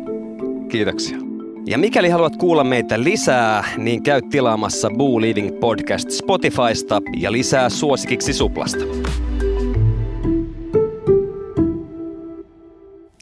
Kiitoksia. 0.69 1.17
Ja 1.65 1.77
mikäli 1.77 2.10
haluat 2.10 2.36
kuulla 2.36 2.63
meitä 2.63 3.03
lisää, 3.03 3.63
niin 3.77 4.03
käy 4.03 4.21
tilaamassa 4.21 4.89
Boo 4.97 5.21
Living 5.21 5.60
Podcast 5.60 6.10
Spotifysta 6.12 7.01
ja 7.17 7.32
lisää 7.32 7.69
suosikiksi 7.69 8.34
Suplasta. 8.34 8.86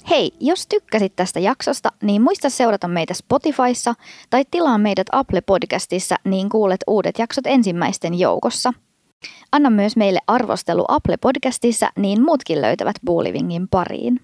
Hei, 0.10 0.32
jos 0.39 0.67
tykkäsit 0.67 1.15
tästä 1.15 1.39
jaksosta, 1.39 1.89
niin 2.02 2.22
muista 2.22 2.50
seurata 2.50 2.88
meitä 2.88 3.13
Spotifyssa 3.13 3.93
tai 4.30 4.43
tilaa 4.52 4.78
meidät 4.78 5.08
Apple 5.12 5.41
Podcastissa, 5.41 6.15
niin 6.24 6.50
kuulet 6.50 6.84
uudet 6.88 7.20
jaksot 7.20 7.48
ensimmäisten 7.48 8.20
joukossa. 8.20 8.74
Anna 9.52 9.70
myös 9.70 9.96
meille 9.96 10.20
arvostelu 10.28 10.86
Apple 10.88 11.17
Podcastissa, 11.17 11.89
niin 11.98 12.22
muutkin 12.22 12.62
löytävät 12.62 12.96
Buulivingin 13.06 13.67
pariin. 13.67 14.20